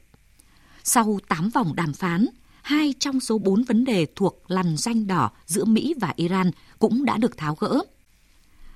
Sau 0.83 1.19
8 1.27 1.49
vòng 1.49 1.75
đàm 1.75 1.93
phán, 1.93 2.25
hai 2.61 2.93
trong 2.99 3.19
số 3.19 3.37
4 3.37 3.63
vấn 3.63 3.85
đề 3.85 4.07
thuộc 4.15 4.43
lằn 4.47 4.77
danh 4.77 5.07
đỏ 5.07 5.31
giữa 5.45 5.65
Mỹ 5.65 5.93
và 5.99 6.13
Iran 6.15 6.51
cũng 6.79 7.05
đã 7.05 7.17
được 7.17 7.37
tháo 7.37 7.55
gỡ. 7.59 7.79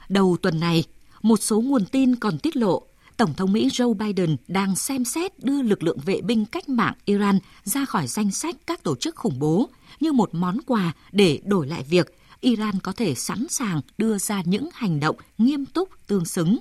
Đầu 0.09 0.37
tuần 0.41 0.59
này, 0.59 0.83
một 1.21 1.37
số 1.37 1.61
nguồn 1.61 1.85
tin 1.85 2.15
còn 2.15 2.39
tiết 2.39 2.55
lộ 2.55 2.87
Tổng 3.17 3.33
thống 3.33 3.53
Mỹ 3.53 3.67
Joe 3.67 3.93
Biden 3.93 4.35
đang 4.47 4.75
xem 4.75 5.05
xét 5.05 5.39
đưa 5.39 5.61
lực 5.61 5.83
lượng 5.83 5.97
vệ 6.05 6.21
binh 6.21 6.45
cách 6.45 6.69
mạng 6.69 6.93
Iran 7.05 7.39
ra 7.63 7.85
khỏi 7.85 8.07
danh 8.07 8.31
sách 8.31 8.55
các 8.67 8.83
tổ 8.83 8.95
chức 8.95 9.15
khủng 9.15 9.39
bố 9.39 9.69
như 9.99 10.11
một 10.11 10.29
món 10.33 10.57
quà 10.65 10.93
để 11.11 11.41
đổi 11.45 11.67
lại 11.67 11.83
việc 11.89 12.17
Iran 12.39 12.79
có 12.79 12.91
thể 12.91 13.15
sẵn 13.15 13.45
sàng 13.49 13.81
đưa 13.97 14.17
ra 14.17 14.41
những 14.45 14.69
hành 14.73 14.99
động 14.99 15.15
nghiêm 15.37 15.65
túc 15.65 15.89
tương 16.07 16.25
xứng. 16.25 16.57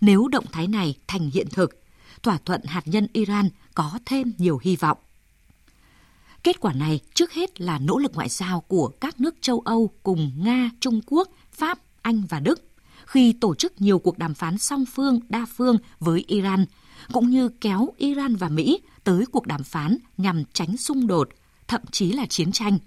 Nếu 0.00 0.28
động 0.28 0.44
thái 0.52 0.68
này 0.68 0.94
thành 1.06 1.30
hiện 1.30 1.46
thực, 1.50 1.82
thỏa 2.22 2.38
thuận 2.44 2.60
hạt 2.64 2.82
nhân 2.84 3.06
Iran 3.12 3.48
có 3.74 3.98
thêm 4.06 4.32
nhiều 4.38 4.60
hy 4.62 4.76
vọng. 4.76 4.98
Kết 6.42 6.60
quả 6.60 6.72
này 6.72 7.00
trước 7.14 7.32
hết 7.32 7.60
là 7.60 7.78
nỗ 7.78 7.98
lực 7.98 8.12
ngoại 8.14 8.28
giao 8.28 8.60
của 8.60 8.88
các 8.88 9.20
nước 9.20 9.34
châu 9.40 9.60
Âu 9.60 9.90
cùng 10.02 10.32
Nga, 10.36 10.70
Trung 10.80 11.00
Quốc, 11.06 11.28
Pháp, 11.52 11.78
Anh 12.02 12.22
và 12.28 12.40
Đức 12.40 12.69
khi 13.10 13.32
tổ 13.32 13.54
chức 13.54 13.80
nhiều 13.80 13.98
cuộc 13.98 14.18
đàm 14.18 14.34
phán 14.34 14.58
song 14.58 14.84
phương, 14.86 15.20
đa 15.28 15.46
phương 15.56 15.78
với 15.98 16.24
Iran, 16.26 16.64
cũng 17.12 17.30
như 17.30 17.48
kéo 17.48 17.88
Iran 17.96 18.36
và 18.36 18.48
Mỹ 18.48 18.80
tới 19.04 19.24
cuộc 19.32 19.46
đàm 19.46 19.62
phán 19.62 19.96
nhằm 20.16 20.44
tránh 20.52 20.76
xung 20.76 21.06
đột, 21.06 21.28
thậm 21.68 21.80
chí 21.90 22.12
là 22.12 22.26
chiến 22.26 22.52
tranh. 22.52 22.78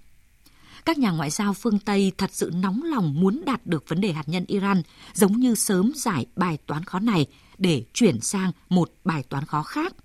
Các 0.86 0.98
nhà 0.98 1.12
ngoại 1.12 1.30
giao 1.30 1.54
phương 1.54 1.80
Tây 1.80 2.12
thật 2.18 2.30
sự 2.34 2.52
nóng 2.54 2.84
lòng 2.84 3.22
muốn 3.22 3.42
đạt 3.46 3.66
được 3.66 3.90
vấn 3.90 4.02
đề 4.02 4.12
hạt 4.12 4.30
nhân 4.30 4.46
Iran, 4.48 4.82
giống 5.14 5.40
như 5.40 5.56
sớm 5.56 5.92
giải 5.96 6.26
bài 6.36 6.58
toán 6.66 6.84
khó 6.84 7.00
này 7.00 7.26
để 7.58 7.86
chuyển 7.94 8.22
sang 8.22 8.52
một 8.70 8.92
bài 9.04 9.24
toán 9.30 9.46
khó 9.46 9.64
khác. 9.64 9.96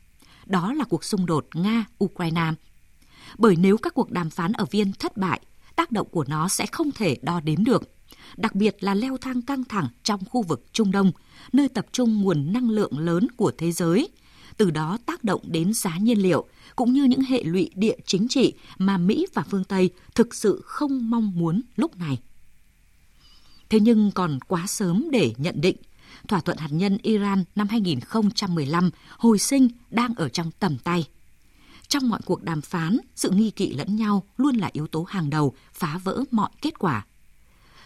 Đó 0.46 0.72
là 0.72 0.84
cuộc 0.84 1.04
xung 1.04 1.26
đột 1.26 1.46
Nga-Ukraine. 1.52 2.54
Bởi 3.38 3.56
nếu 3.56 3.76
các 3.76 3.94
cuộc 3.94 4.10
đàm 4.10 4.30
phán 4.30 4.52
ở 4.52 4.64
Viên 4.64 4.92
thất 4.92 5.16
bại, 5.16 5.40
tác 5.76 5.92
động 5.92 6.08
của 6.10 6.24
nó 6.28 6.48
sẽ 6.48 6.66
không 6.66 6.92
thể 6.92 7.16
đo 7.22 7.40
đếm 7.40 7.64
được 7.64 7.97
đặc 8.36 8.54
biệt 8.54 8.76
là 8.80 8.94
leo 8.94 9.16
thang 9.16 9.42
căng 9.42 9.64
thẳng 9.64 9.88
trong 10.02 10.20
khu 10.24 10.42
vực 10.42 10.64
Trung 10.72 10.90
Đông, 10.90 11.12
nơi 11.52 11.68
tập 11.68 11.86
trung 11.92 12.22
nguồn 12.22 12.52
năng 12.52 12.70
lượng 12.70 12.98
lớn 12.98 13.26
của 13.36 13.52
thế 13.58 13.72
giới, 13.72 14.08
từ 14.56 14.70
đó 14.70 14.98
tác 15.06 15.24
động 15.24 15.42
đến 15.44 15.72
giá 15.72 15.98
nhiên 15.98 16.22
liệu 16.22 16.46
cũng 16.76 16.92
như 16.92 17.04
những 17.04 17.20
hệ 17.20 17.42
lụy 17.42 17.70
địa 17.74 17.96
chính 18.06 18.28
trị 18.28 18.52
mà 18.78 18.98
Mỹ 18.98 19.26
và 19.34 19.44
phương 19.50 19.64
Tây 19.64 19.90
thực 20.14 20.34
sự 20.34 20.62
không 20.64 21.10
mong 21.10 21.38
muốn 21.38 21.62
lúc 21.76 21.96
này. 21.96 22.18
Thế 23.68 23.80
nhưng 23.80 24.10
còn 24.10 24.38
quá 24.48 24.66
sớm 24.66 25.08
để 25.12 25.32
nhận 25.36 25.60
định 25.60 25.76
thỏa 26.28 26.40
thuận 26.40 26.58
hạt 26.58 26.68
nhân 26.70 26.98
Iran 27.02 27.44
năm 27.54 27.68
2015 27.68 28.90
hồi 29.18 29.38
sinh 29.38 29.68
đang 29.90 30.14
ở 30.14 30.28
trong 30.28 30.50
tầm 30.58 30.78
tay. 30.78 31.04
Trong 31.88 32.08
mọi 32.08 32.20
cuộc 32.24 32.42
đàm 32.42 32.60
phán, 32.60 32.98
sự 33.14 33.30
nghi 33.30 33.50
kỵ 33.50 33.72
lẫn 33.72 33.96
nhau 33.96 34.22
luôn 34.36 34.56
là 34.56 34.70
yếu 34.72 34.86
tố 34.86 35.02
hàng 35.02 35.30
đầu 35.30 35.54
phá 35.72 35.98
vỡ 36.04 36.24
mọi 36.30 36.50
kết 36.62 36.78
quả. 36.78 37.06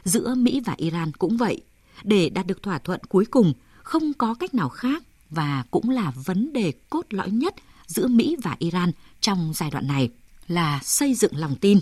Giữa 0.04 0.34
Mỹ 0.34 0.60
và 0.64 0.74
Iran 0.76 1.12
cũng 1.12 1.36
vậy. 1.36 1.62
Để 2.02 2.28
đạt 2.28 2.46
được 2.46 2.62
thỏa 2.62 2.78
thuận 2.78 3.00
cuối 3.08 3.24
cùng, 3.24 3.52
không 3.82 4.12
có 4.14 4.34
cách 4.34 4.54
nào 4.54 4.68
khác 4.68 5.02
và 5.30 5.64
cũng 5.70 5.90
là 5.90 6.12
vấn 6.24 6.52
đề 6.52 6.72
cốt 6.90 7.06
lõi 7.10 7.30
nhất 7.30 7.54
giữa 7.86 8.08
Mỹ 8.08 8.36
và 8.42 8.56
Iran 8.58 8.92
trong 9.20 9.52
giai 9.54 9.70
đoạn 9.70 9.86
này 9.86 10.10
là 10.48 10.80
xây 10.82 11.14
dựng 11.14 11.36
lòng 11.36 11.56
tin. 11.56 11.78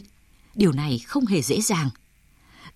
Điều 0.54 0.72
này 0.72 0.98
không 0.98 1.26
hề 1.26 1.42
dễ 1.42 1.61
dàng. 1.61 1.90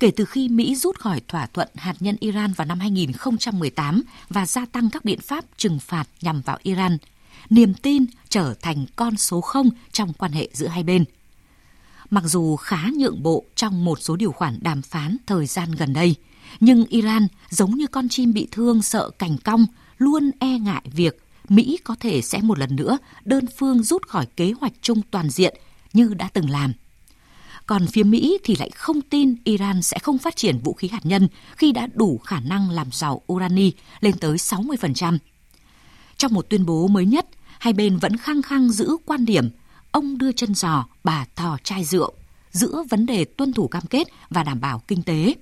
Kể 0.00 0.10
từ 0.10 0.24
khi 0.24 0.48
Mỹ 0.48 0.74
rút 0.74 0.98
khỏi 0.98 1.20
thỏa 1.28 1.46
thuận 1.46 1.68
hạt 1.74 1.96
nhân 2.00 2.16
Iran 2.20 2.52
vào 2.52 2.66
năm 2.66 2.80
2018 2.80 4.02
và 4.28 4.46
gia 4.46 4.66
tăng 4.66 4.90
các 4.90 5.04
biện 5.04 5.20
pháp 5.20 5.44
trừng 5.56 5.78
phạt 5.78 6.08
nhằm 6.20 6.40
vào 6.40 6.58
Iran, 6.62 6.98
niềm 7.50 7.74
tin 7.74 8.06
trở 8.28 8.54
thành 8.62 8.86
con 8.96 9.16
số 9.16 9.40
không 9.40 9.70
trong 9.92 10.12
quan 10.12 10.32
hệ 10.32 10.48
giữa 10.52 10.66
hai 10.66 10.82
bên. 10.82 11.04
Mặc 12.14 12.24
dù 12.26 12.56
khá 12.56 12.82
nhượng 12.96 13.22
bộ 13.22 13.44
trong 13.54 13.84
một 13.84 13.98
số 14.00 14.16
điều 14.16 14.32
khoản 14.32 14.58
đàm 14.60 14.82
phán 14.82 15.16
thời 15.26 15.46
gian 15.46 15.72
gần 15.72 15.92
đây, 15.92 16.14
nhưng 16.60 16.84
Iran 16.84 17.28
giống 17.50 17.70
như 17.70 17.86
con 17.86 18.08
chim 18.08 18.32
bị 18.32 18.48
thương 18.50 18.82
sợ 18.82 19.10
cành 19.18 19.38
cong, 19.44 19.66
luôn 19.98 20.30
e 20.38 20.58
ngại 20.58 20.82
việc 20.84 21.22
Mỹ 21.48 21.78
có 21.84 21.96
thể 22.00 22.22
sẽ 22.22 22.40
một 22.42 22.58
lần 22.58 22.76
nữa 22.76 22.98
đơn 23.24 23.44
phương 23.58 23.82
rút 23.82 24.06
khỏi 24.08 24.26
kế 24.36 24.52
hoạch 24.60 24.72
chung 24.80 25.00
toàn 25.10 25.30
diện 25.30 25.54
như 25.92 26.14
đã 26.14 26.28
từng 26.32 26.50
làm. 26.50 26.72
Còn 27.66 27.86
phía 27.86 28.02
Mỹ 28.02 28.38
thì 28.44 28.56
lại 28.56 28.70
không 28.70 29.00
tin 29.00 29.34
Iran 29.44 29.82
sẽ 29.82 29.98
không 29.98 30.18
phát 30.18 30.36
triển 30.36 30.58
vũ 30.58 30.72
khí 30.72 30.88
hạt 30.88 31.06
nhân 31.06 31.28
khi 31.56 31.72
đã 31.72 31.86
đủ 31.94 32.18
khả 32.18 32.40
năng 32.40 32.70
làm 32.70 32.88
giàu 32.92 33.22
urani 33.32 33.72
lên 34.00 34.14
tới 34.20 34.36
60%. 34.36 35.18
Trong 36.16 36.34
một 36.34 36.46
tuyên 36.48 36.66
bố 36.66 36.88
mới 36.88 37.06
nhất, 37.06 37.26
hai 37.58 37.72
bên 37.72 37.96
vẫn 37.96 38.16
khăng 38.16 38.42
khăng 38.42 38.70
giữ 38.70 38.96
quan 39.06 39.24
điểm 39.24 39.50
ông 39.94 40.18
đưa 40.18 40.32
chân 40.32 40.54
giò, 40.54 40.86
bà 41.04 41.26
thò 41.36 41.58
chai 41.64 41.84
rượu, 41.84 42.12
giữa 42.50 42.84
vấn 42.90 43.06
đề 43.06 43.24
tuân 43.24 43.52
thủ 43.52 43.68
cam 43.68 43.82
kết 43.90 44.08
và 44.30 44.42
đảm 44.42 44.60
bảo 44.60 44.82
kinh 44.88 45.02
tế. 45.02 45.34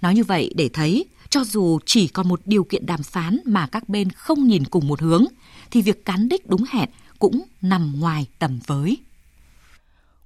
Nói 0.00 0.14
như 0.14 0.24
vậy 0.24 0.52
để 0.56 0.70
thấy, 0.72 1.04
cho 1.28 1.44
dù 1.44 1.78
chỉ 1.86 2.08
còn 2.08 2.28
một 2.28 2.40
điều 2.44 2.64
kiện 2.64 2.86
đàm 2.86 3.02
phán 3.02 3.38
mà 3.44 3.66
các 3.66 3.88
bên 3.88 4.10
không 4.10 4.48
nhìn 4.48 4.64
cùng 4.64 4.88
một 4.88 5.00
hướng, 5.00 5.24
thì 5.70 5.82
việc 5.82 6.04
cán 6.04 6.28
đích 6.28 6.48
đúng 6.48 6.64
hẹn 6.70 6.88
cũng 7.18 7.42
nằm 7.62 8.00
ngoài 8.00 8.26
tầm 8.38 8.60
với. 8.66 8.96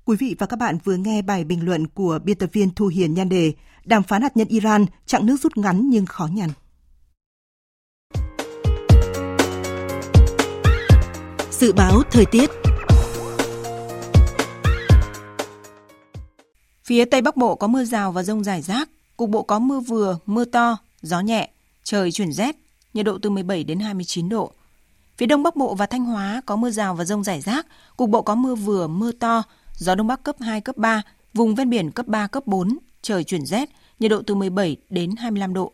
Quý 0.05 0.16
vị 0.16 0.37
và 0.38 0.47
các 0.47 0.59
bạn 0.59 0.79
vừa 0.85 0.97
nghe 0.97 1.23
bài 1.23 1.45
bình 1.45 1.64
luận 1.64 1.87
của 1.87 2.18
biên 2.25 2.38
tập 2.38 2.51
viên 2.53 2.75
Thu 2.75 2.87
Hiền 2.87 3.14
nhan 3.14 3.29
đề 3.29 3.53
Đàm 3.85 4.03
phán 4.03 4.23
hạt 4.23 4.37
nhân 4.37 4.49
Iran, 4.49 4.87
chặng 5.07 5.27
nước 5.27 5.37
rút 5.40 5.57
ngắn 5.57 5.90
nhưng 5.90 6.07
khó 6.07 6.27
nhằn. 6.27 6.51
Dự 11.51 11.73
báo 11.73 12.03
thời 12.11 12.27
tiết 12.27 12.62
Phía 16.92 17.05
Tây 17.05 17.22
Bắc 17.22 17.37
Bộ 17.37 17.55
có 17.55 17.66
mưa 17.66 17.85
rào 17.85 18.12
và 18.12 18.22
rông 18.22 18.44
rải 18.44 18.62
rác, 18.62 18.88
cục 19.16 19.31
bộ 19.31 19.42
có 19.42 19.59
mưa 19.59 19.81
vừa, 19.81 20.18
mưa 20.26 20.44
to, 20.44 20.76
gió 21.02 21.20
nhẹ, 21.20 21.50
trời 21.85 22.12
chuyển 22.12 22.33
rét, 22.33 22.57
nhiệt 22.94 23.07
độ 23.07 23.18
từ 23.22 23.31
17 23.31 23.64
đến 23.64 23.81
29 23.81 24.28
độ. 24.28 24.52
Phía 25.16 25.26
Đông 25.26 25.42
Bắc 25.42 25.57
Bộ 25.57 25.74
và 25.74 25.87
Thanh 25.87 26.05
Hóa 26.05 26.42
có 26.46 26.57
mưa 26.57 26.70
rào 26.70 26.94
và 26.94 27.05
rông 27.05 27.24
rải 27.24 27.40
rác, 27.40 27.66
cục 27.96 28.11
bộ 28.11 28.22
có 28.22 28.35
mưa 28.35 28.55
vừa, 28.55 28.87
mưa 28.87 29.12
to, 29.12 29.42
gió 29.76 29.94
Đông 29.94 30.07
Bắc 30.07 30.22
cấp 30.22 30.37
2, 30.40 30.61
cấp 30.61 30.76
3, 30.76 31.02
vùng 31.35 31.55
ven 31.55 31.70
biển 31.70 31.90
cấp 31.90 32.07
3, 32.07 32.26
cấp 32.26 32.46
4, 32.46 32.78
trời 33.02 33.24
chuyển 33.24 33.46
rét, 33.46 33.68
nhiệt 33.98 34.11
độ 34.11 34.22
từ 34.26 34.35
17 34.35 34.76
đến 34.90 35.16
25 35.16 35.55
độ. 35.55 35.72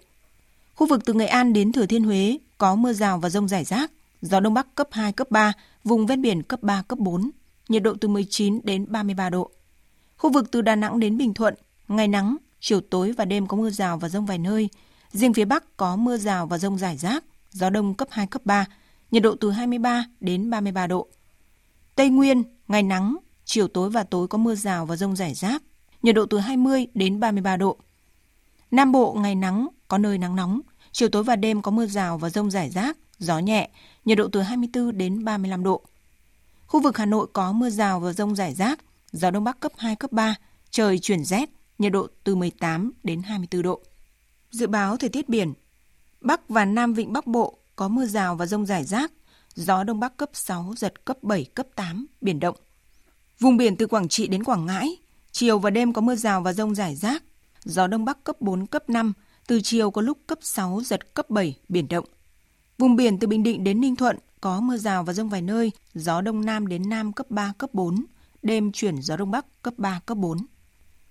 Khu 0.75 0.87
vực 0.87 1.05
từ 1.05 1.13
Nghệ 1.13 1.27
An 1.27 1.53
đến 1.53 1.73
Thừa 1.73 1.87
Thiên 1.87 2.05
Huế 2.05 2.39
có 2.59 2.75
mưa 2.75 2.93
rào 2.93 3.19
và 3.19 3.31
rông 3.31 3.49
rải 3.49 3.65
rác, 3.65 3.93
gió 4.23 4.41
Đông 4.41 4.55
Bắc 4.55 4.75
cấp 4.75 4.89
2, 4.93 5.13
cấp 5.13 5.31
3, 5.31 5.53
vùng 5.85 6.07
ven 6.07 6.23
biển 6.23 6.43
cấp 6.43 6.63
3, 6.63 6.83
cấp 6.83 6.99
4, 6.99 7.31
nhiệt 7.69 7.83
độ 7.83 7.95
từ 8.01 8.09
19 8.09 8.61
đến 8.65 8.87
33 8.89 9.31
độ. 9.31 9.51
Khu 10.19 10.31
vực 10.33 10.51
từ 10.51 10.63
Đà 10.63 10.77
Nẵng 10.77 11.01
đến 11.01 11.19
Bình 11.19 11.35
Thuận, 11.35 11.55
ngày 11.89 12.09
nắng, 12.09 12.37
chiều 12.61 12.81
tối 12.81 13.13
và 13.13 13.25
đêm 13.25 13.47
có 13.47 13.57
mưa 13.57 13.71
rào 13.71 13.99
và 13.99 14.09
rông 14.09 14.27
vài 14.27 14.39
nơi. 14.39 14.69
Riêng 15.13 15.35
phía 15.35 15.45
Bắc 15.45 15.77
có 15.77 15.97
mưa 15.97 16.17
rào 16.17 16.47
và 16.47 16.59
rông 16.59 16.79
rải 16.79 16.97
rác, 16.97 17.25
gió 17.51 17.71
đông 17.71 17.95
cấp 17.95 18.09
2, 18.11 18.27
cấp 18.27 18.43
3, 18.45 18.67
nhiệt 19.11 19.23
độ 19.23 19.35
từ 19.41 19.51
23 19.51 20.05
đến 20.21 20.51
33 20.51 20.87
độ. 20.87 21.09
Tây 21.95 22.09
Nguyên, 22.09 22.43
ngày 22.69 22.83
nắng, 22.83 23.17
chiều 23.45 23.69
tối 23.69 23.91
và 23.91 24.05
tối 24.05 24.29
có 24.29 24.39
mưa 24.39 24.55
rào 24.55 24.87
và 24.87 24.97
rông 24.97 25.17
rải 25.17 25.35
rác, 25.35 25.63
nhiệt 26.03 26.15
độ 26.15 26.27
từ 26.27 26.39
20 26.39 26.87
đến 26.95 27.21
33 27.21 27.57
độ. 27.57 27.77
Nam 28.71 28.93
Bộ, 28.93 29.13
ngày 29.13 29.35
nắng, 29.35 29.69
có 29.89 29.99
nơi 29.99 30.19
nắng 30.19 30.37
nóng, 30.37 30.61
chiều 30.93 31.09
tối 31.09 31.25
và 31.25 31.37
đêm 31.37 31.63
có 31.63 31.71
mưa 31.71 31.87
rào 31.87 32.19
và 32.19 32.31
rông 32.31 32.51
rải 32.51 32.71
rác, 32.71 32.97
gió 33.19 33.39
nhẹ, 33.39 33.71
nhiệt 34.05 34.19
độ 34.19 34.29
từ 34.33 34.41
24 34.41 34.99
đến 34.99 35.25
35 35.25 35.65
độ. 35.65 35.83
Khu 36.67 36.81
vực 36.81 36.97
Hà 36.97 37.07
Nội 37.07 37.27
có 37.33 37.53
mưa 37.53 37.71
rào 37.71 38.01
và 38.01 38.13
rông 38.13 38.37
rải 38.37 38.55
rác, 38.55 38.79
gió 39.13 39.31
đông 39.31 39.45
bắc 39.45 39.61
cấp 39.61 39.73
2, 39.77 39.97
cấp 39.97 40.13
3, 40.13 40.35
trời 40.71 40.99
chuyển 40.99 41.25
rét, 41.25 41.51
nhiệt 41.79 41.93
độ 41.93 42.07
từ 42.25 42.35
18 42.35 42.93
đến 43.03 43.23
24 43.23 43.63
độ. 43.63 43.81
Dự 44.51 44.67
báo 44.67 44.97
thời 44.97 45.09
tiết 45.09 45.29
biển 45.29 45.53
Bắc 46.21 46.49
và 46.49 46.65
Nam 46.65 46.95
Vịnh 46.95 47.13
Bắc 47.13 47.27
Bộ 47.27 47.59
có 47.77 47.89
mưa 47.89 48.07
rào 48.07 48.37
và 48.37 48.47
rông 48.47 48.67
rải 48.67 48.85
rác, 48.85 49.13
gió 49.55 49.85
đông 49.85 50.01
bắc 50.01 50.17
cấp 50.17 50.31
6, 50.33 50.75
giật 50.77 51.05
cấp 51.05 51.23
7, 51.23 51.45
cấp 51.45 51.67
8, 51.75 52.07
biển 52.21 52.41
động. 52.41 52.57
Vùng 53.41 53.57
biển 53.57 53.77
từ 53.77 53.87
Quảng 53.87 54.09
Trị 54.09 54.27
đến 54.27 54.45
Quảng 54.45 54.67
Ngãi, 54.67 54.97
chiều 55.33 55.59
và 55.59 55.71
đêm 55.71 55.93
có 55.93 56.01
mưa 56.01 56.15
rào 56.15 56.41
và 56.41 56.53
rông 56.53 56.75
rải 56.75 56.97
rác, 56.97 57.23
gió 57.65 57.87
đông 57.87 58.05
bắc 58.05 58.25
cấp 58.25 58.41
4, 58.41 58.67
cấp 58.67 58.91
5, 58.91 59.13
từ 59.47 59.61
chiều 59.61 59.91
có 59.91 60.03
lúc 60.03 60.19
cấp 60.27 60.39
6, 60.43 60.81
giật 60.85 61.15
cấp 61.15 61.31
7, 61.31 61.57
biển 61.69 61.89
động. 61.89 62.05
Vùng 62.79 62.97
biển 62.97 63.19
từ 63.19 63.27
Bình 63.27 63.43
Định 63.43 63.65
đến 63.65 63.81
Ninh 63.81 63.97
Thuận 63.97 64.19
có 64.41 64.61
mưa 64.61 64.77
rào 64.77 65.05
và 65.05 65.13
rông 65.13 65.29
vài 65.29 65.43
nơi, 65.43 65.73
gió 65.95 66.21
đông 66.21 66.45
nam 66.45 66.67
đến 66.67 66.89
nam 66.89 67.13
cấp 67.13 67.31
3, 67.31 67.53
cấp 67.59 67.75
4, 67.75 68.05
đêm 68.49 68.73
chuyển 68.73 69.03
gió 69.03 69.17
đông 69.17 69.31
bắc 69.31 69.63
cấp 69.63 69.75
3, 69.77 70.01
cấp 70.07 70.19
4. 70.19 70.39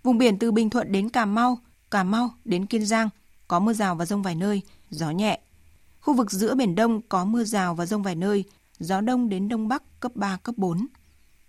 Vùng 0.03 0.17
biển 0.17 0.39
từ 0.39 0.51
Bình 0.51 0.69
Thuận 0.69 0.91
đến 0.91 1.09
Cà 1.09 1.25
Mau, 1.25 1.59
Cà 1.91 2.03
Mau 2.03 2.29
đến 2.45 2.65
Kiên 2.65 2.85
Giang 2.85 3.09
có 3.47 3.59
mưa 3.59 3.73
rào 3.73 3.95
và 3.95 4.05
rông 4.05 4.23
vài 4.23 4.35
nơi, 4.35 4.61
gió 4.89 5.11
nhẹ. 5.11 5.39
Khu 5.99 6.13
vực 6.13 6.31
giữa 6.31 6.55
Biển 6.55 6.75
Đông 6.75 7.01
có 7.01 7.25
mưa 7.25 7.43
rào 7.43 7.75
và 7.75 7.85
rông 7.85 8.03
vài 8.03 8.15
nơi, 8.15 8.43
gió 8.79 9.01
đông 9.01 9.29
đến 9.29 9.49
đông 9.49 9.67
bắc 9.67 9.99
cấp 9.99 10.11
3, 10.15 10.37
cấp 10.43 10.55
4. 10.57 10.87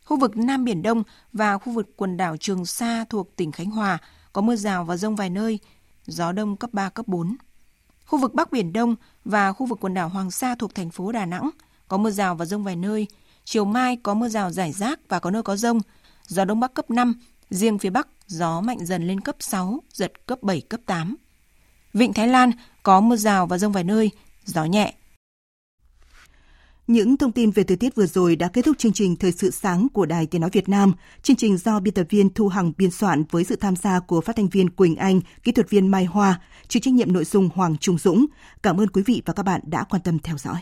Khu 0.05 0.19
vực 0.19 0.37
Nam 0.37 0.65
Biển 0.65 0.83
Đông 0.83 1.03
và 1.33 1.59
khu 1.59 1.73
vực 1.73 1.97
quần 1.97 2.17
đảo 2.17 2.37
Trường 2.37 2.67
Sa 2.67 3.05
thuộc 3.09 3.37
tỉnh 3.37 3.53
Khánh 3.53 3.71
Hòa 3.71 3.99
có 4.33 4.43
mưa 4.43 4.57
rào 4.57 4.85
và 4.85 4.97
rông 4.97 5.17
vài 5.17 5.31
nơi, 5.31 5.59
gió 6.07 6.33
đông 6.33 6.57
cấp 6.57 6.71
3, 6.73 6.89
cấp 6.89 7.09
4. 7.09 7.37
Khu 8.07 8.19
vực 8.19 8.35
Bắc 8.35 8.53
Biển 8.53 8.73
Đông 8.73 8.97
và 9.25 9.53
khu 9.53 9.67
vực 9.67 9.79
quần 9.81 9.95
đảo 9.95 10.09
Hoàng 10.09 10.31
Sa 10.31 10.55
thuộc 10.55 10.75
thành 10.75 10.91
phố 10.91 11.13
Đà 11.13 11.27
Nẵng 11.27 11.51
có 11.89 11.97
mưa 11.97 12.11
rào 12.11 12.35
và 12.35 12.45
rông 12.45 12.65
vài 12.65 12.77
nơi, 12.77 13.07
Chiều 13.51 13.65
mai 13.65 13.97
có 13.97 14.15
mưa 14.15 14.29
rào 14.29 14.51
rải 14.51 14.73
rác 14.73 15.01
và 15.09 15.19
có 15.19 15.31
nơi 15.31 15.43
có 15.43 15.57
rông. 15.57 15.81
Gió 16.27 16.45
Đông 16.45 16.61
Bắc 16.61 16.75
cấp 16.75 16.91
5, 16.91 17.15
riêng 17.51 17.79
phía 17.79 17.91
Bắc 17.91 18.09
gió 18.27 18.61
mạnh 18.61 18.87
dần 18.87 19.07
lên 19.07 19.21
cấp 19.21 19.37
6, 19.41 19.83
giật 19.93 20.13
cấp 20.27 20.43
7, 20.43 20.61
cấp 20.61 20.81
8. 20.87 21.17
Vịnh 21.95 22.13
Thái 22.13 22.29
Lan 22.29 22.51
có 22.83 23.01
mưa 23.01 23.17
rào 23.17 23.47
và 23.47 23.59
rông 23.59 23.73
vài 23.73 23.85
nơi, 23.85 24.11
gió 24.45 24.65
nhẹ. 24.65 24.95
Những 26.87 27.17
thông 27.17 27.33
tin 27.33 27.51
về 27.51 27.65
thời 27.65 27.77
tiết 27.77 27.95
vừa 27.95 28.07
rồi 28.07 28.37
đã 28.37 28.49
kết 28.49 28.65
thúc 28.65 28.79
chương 28.79 28.93
trình 28.93 29.17
Thời 29.17 29.33
sự 29.33 29.51
sáng 29.51 29.89
của 29.93 30.07
Đài 30.07 30.27
Tiếng 30.27 30.41
Nói 30.41 30.51
Việt 30.53 30.69
Nam. 30.69 30.93
Chương 31.23 31.37
trình 31.37 31.57
do 31.57 31.81
biên 31.81 31.95
tập 31.95 32.07
viên 32.11 32.31
Thu 32.35 32.49
Hằng 32.49 32.73
biên 32.77 32.91
soạn 32.91 33.25
với 33.31 33.45
sự 33.45 33.57
tham 33.57 33.77
gia 33.77 34.01
của 34.01 34.21
phát 34.21 34.37
thanh 34.37 34.49
viên 34.49 34.71
Quỳnh 34.71 34.97
Anh, 34.97 35.21
kỹ 35.43 35.53
thuật 35.53 35.71
viên 35.71 35.89
Mai 35.89 36.05
Hoa, 36.05 36.41
chịu 36.69 36.81
trách 36.81 36.95
nhiệm 36.95 37.13
nội 37.13 37.25
dung 37.25 37.49
Hoàng 37.55 37.77
Trung 37.79 37.99
Dũng. 37.99 38.27
Cảm 38.63 38.81
ơn 38.81 38.89
quý 38.89 39.03
vị 39.07 39.23
và 39.27 39.33
các 39.33 39.43
bạn 39.43 39.61
đã 39.65 39.85
quan 39.85 40.03
tâm 40.03 40.19
theo 40.19 40.39
dõi. 40.39 40.61